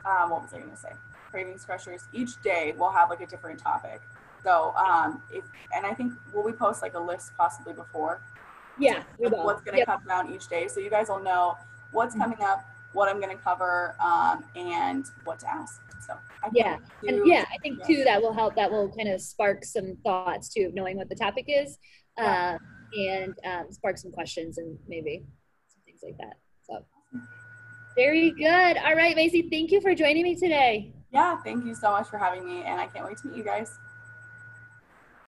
um, 0.05 0.29
what 0.29 0.41
was 0.41 0.53
I 0.53 0.59
going 0.59 0.71
to 0.71 0.77
say? 0.77 0.91
Cravings 1.29 1.65
Crushers. 1.65 2.07
Each 2.13 2.41
day 2.41 2.73
we'll 2.77 2.91
have 2.91 3.09
like 3.09 3.21
a 3.21 3.27
different 3.27 3.59
topic. 3.59 4.01
So 4.43 4.73
um, 4.75 5.21
if 5.31 5.43
and 5.75 5.85
I 5.85 5.93
think 5.93 6.13
will 6.33 6.43
we 6.43 6.51
post 6.51 6.81
like 6.81 6.93
a 6.93 6.99
list 6.99 7.31
possibly 7.37 7.73
before? 7.73 8.21
Yeah, 8.79 9.03
what's 9.17 9.61
going 9.61 9.73
to 9.73 9.79
yep. 9.79 9.87
come 9.87 10.03
down 10.07 10.33
each 10.33 10.47
day, 10.47 10.67
so 10.67 10.79
you 10.79 10.89
guys 10.89 11.09
will 11.09 11.21
know 11.21 11.57
what's 11.91 12.13
mm-hmm. 12.13 12.21
coming 12.21 12.37
up, 12.41 12.63
what 12.93 13.09
I'm 13.09 13.19
going 13.19 13.35
to 13.35 13.43
cover, 13.43 13.95
um, 13.99 14.43
and 14.55 15.05
what 15.23 15.39
to 15.39 15.49
ask. 15.49 15.81
Yeah, 16.53 16.77
and 17.07 17.21
yeah, 17.25 17.45
I 17.51 17.57
think 17.61 17.85
too 17.85 18.03
that 18.03 18.21
will 18.21 18.33
help. 18.33 18.55
That 18.55 18.71
will 18.71 18.89
kind 18.89 19.09
of 19.09 19.21
spark 19.21 19.65
some 19.65 19.97
thoughts 20.03 20.49
too, 20.49 20.67
of 20.67 20.73
knowing 20.73 20.97
what 20.97 21.09
the 21.09 21.15
topic 21.15 21.45
is, 21.47 21.77
uh, 22.17 22.57
and 22.97 23.33
um, 23.45 23.71
spark 23.71 23.97
some 23.97 24.11
questions 24.11 24.57
and 24.57 24.77
maybe 24.87 25.23
some 25.67 25.81
things 25.85 26.01
like 26.03 26.17
that. 26.19 26.37
So 26.63 26.85
very 27.95 28.31
good. 28.31 28.77
All 28.77 28.95
right, 28.95 29.15
Mayce, 29.15 29.43
thank 29.51 29.71
you 29.71 29.81
for 29.81 29.95
joining 29.95 30.23
me 30.23 30.35
today. 30.35 30.93
Yeah, 31.11 31.37
thank 31.41 31.65
you 31.65 31.73
so 31.73 31.91
much 31.91 32.07
for 32.07 32.17
having 32.17 32.45
me, 32.45 32.63
and 32.63 32.79
I 32.79 32.87
can't 32.87 33.05
wait 33.05 33.17
to 33.19 33.27
meet 33.27 33.37
you 33.37 33.43
guys. 33.43 33.71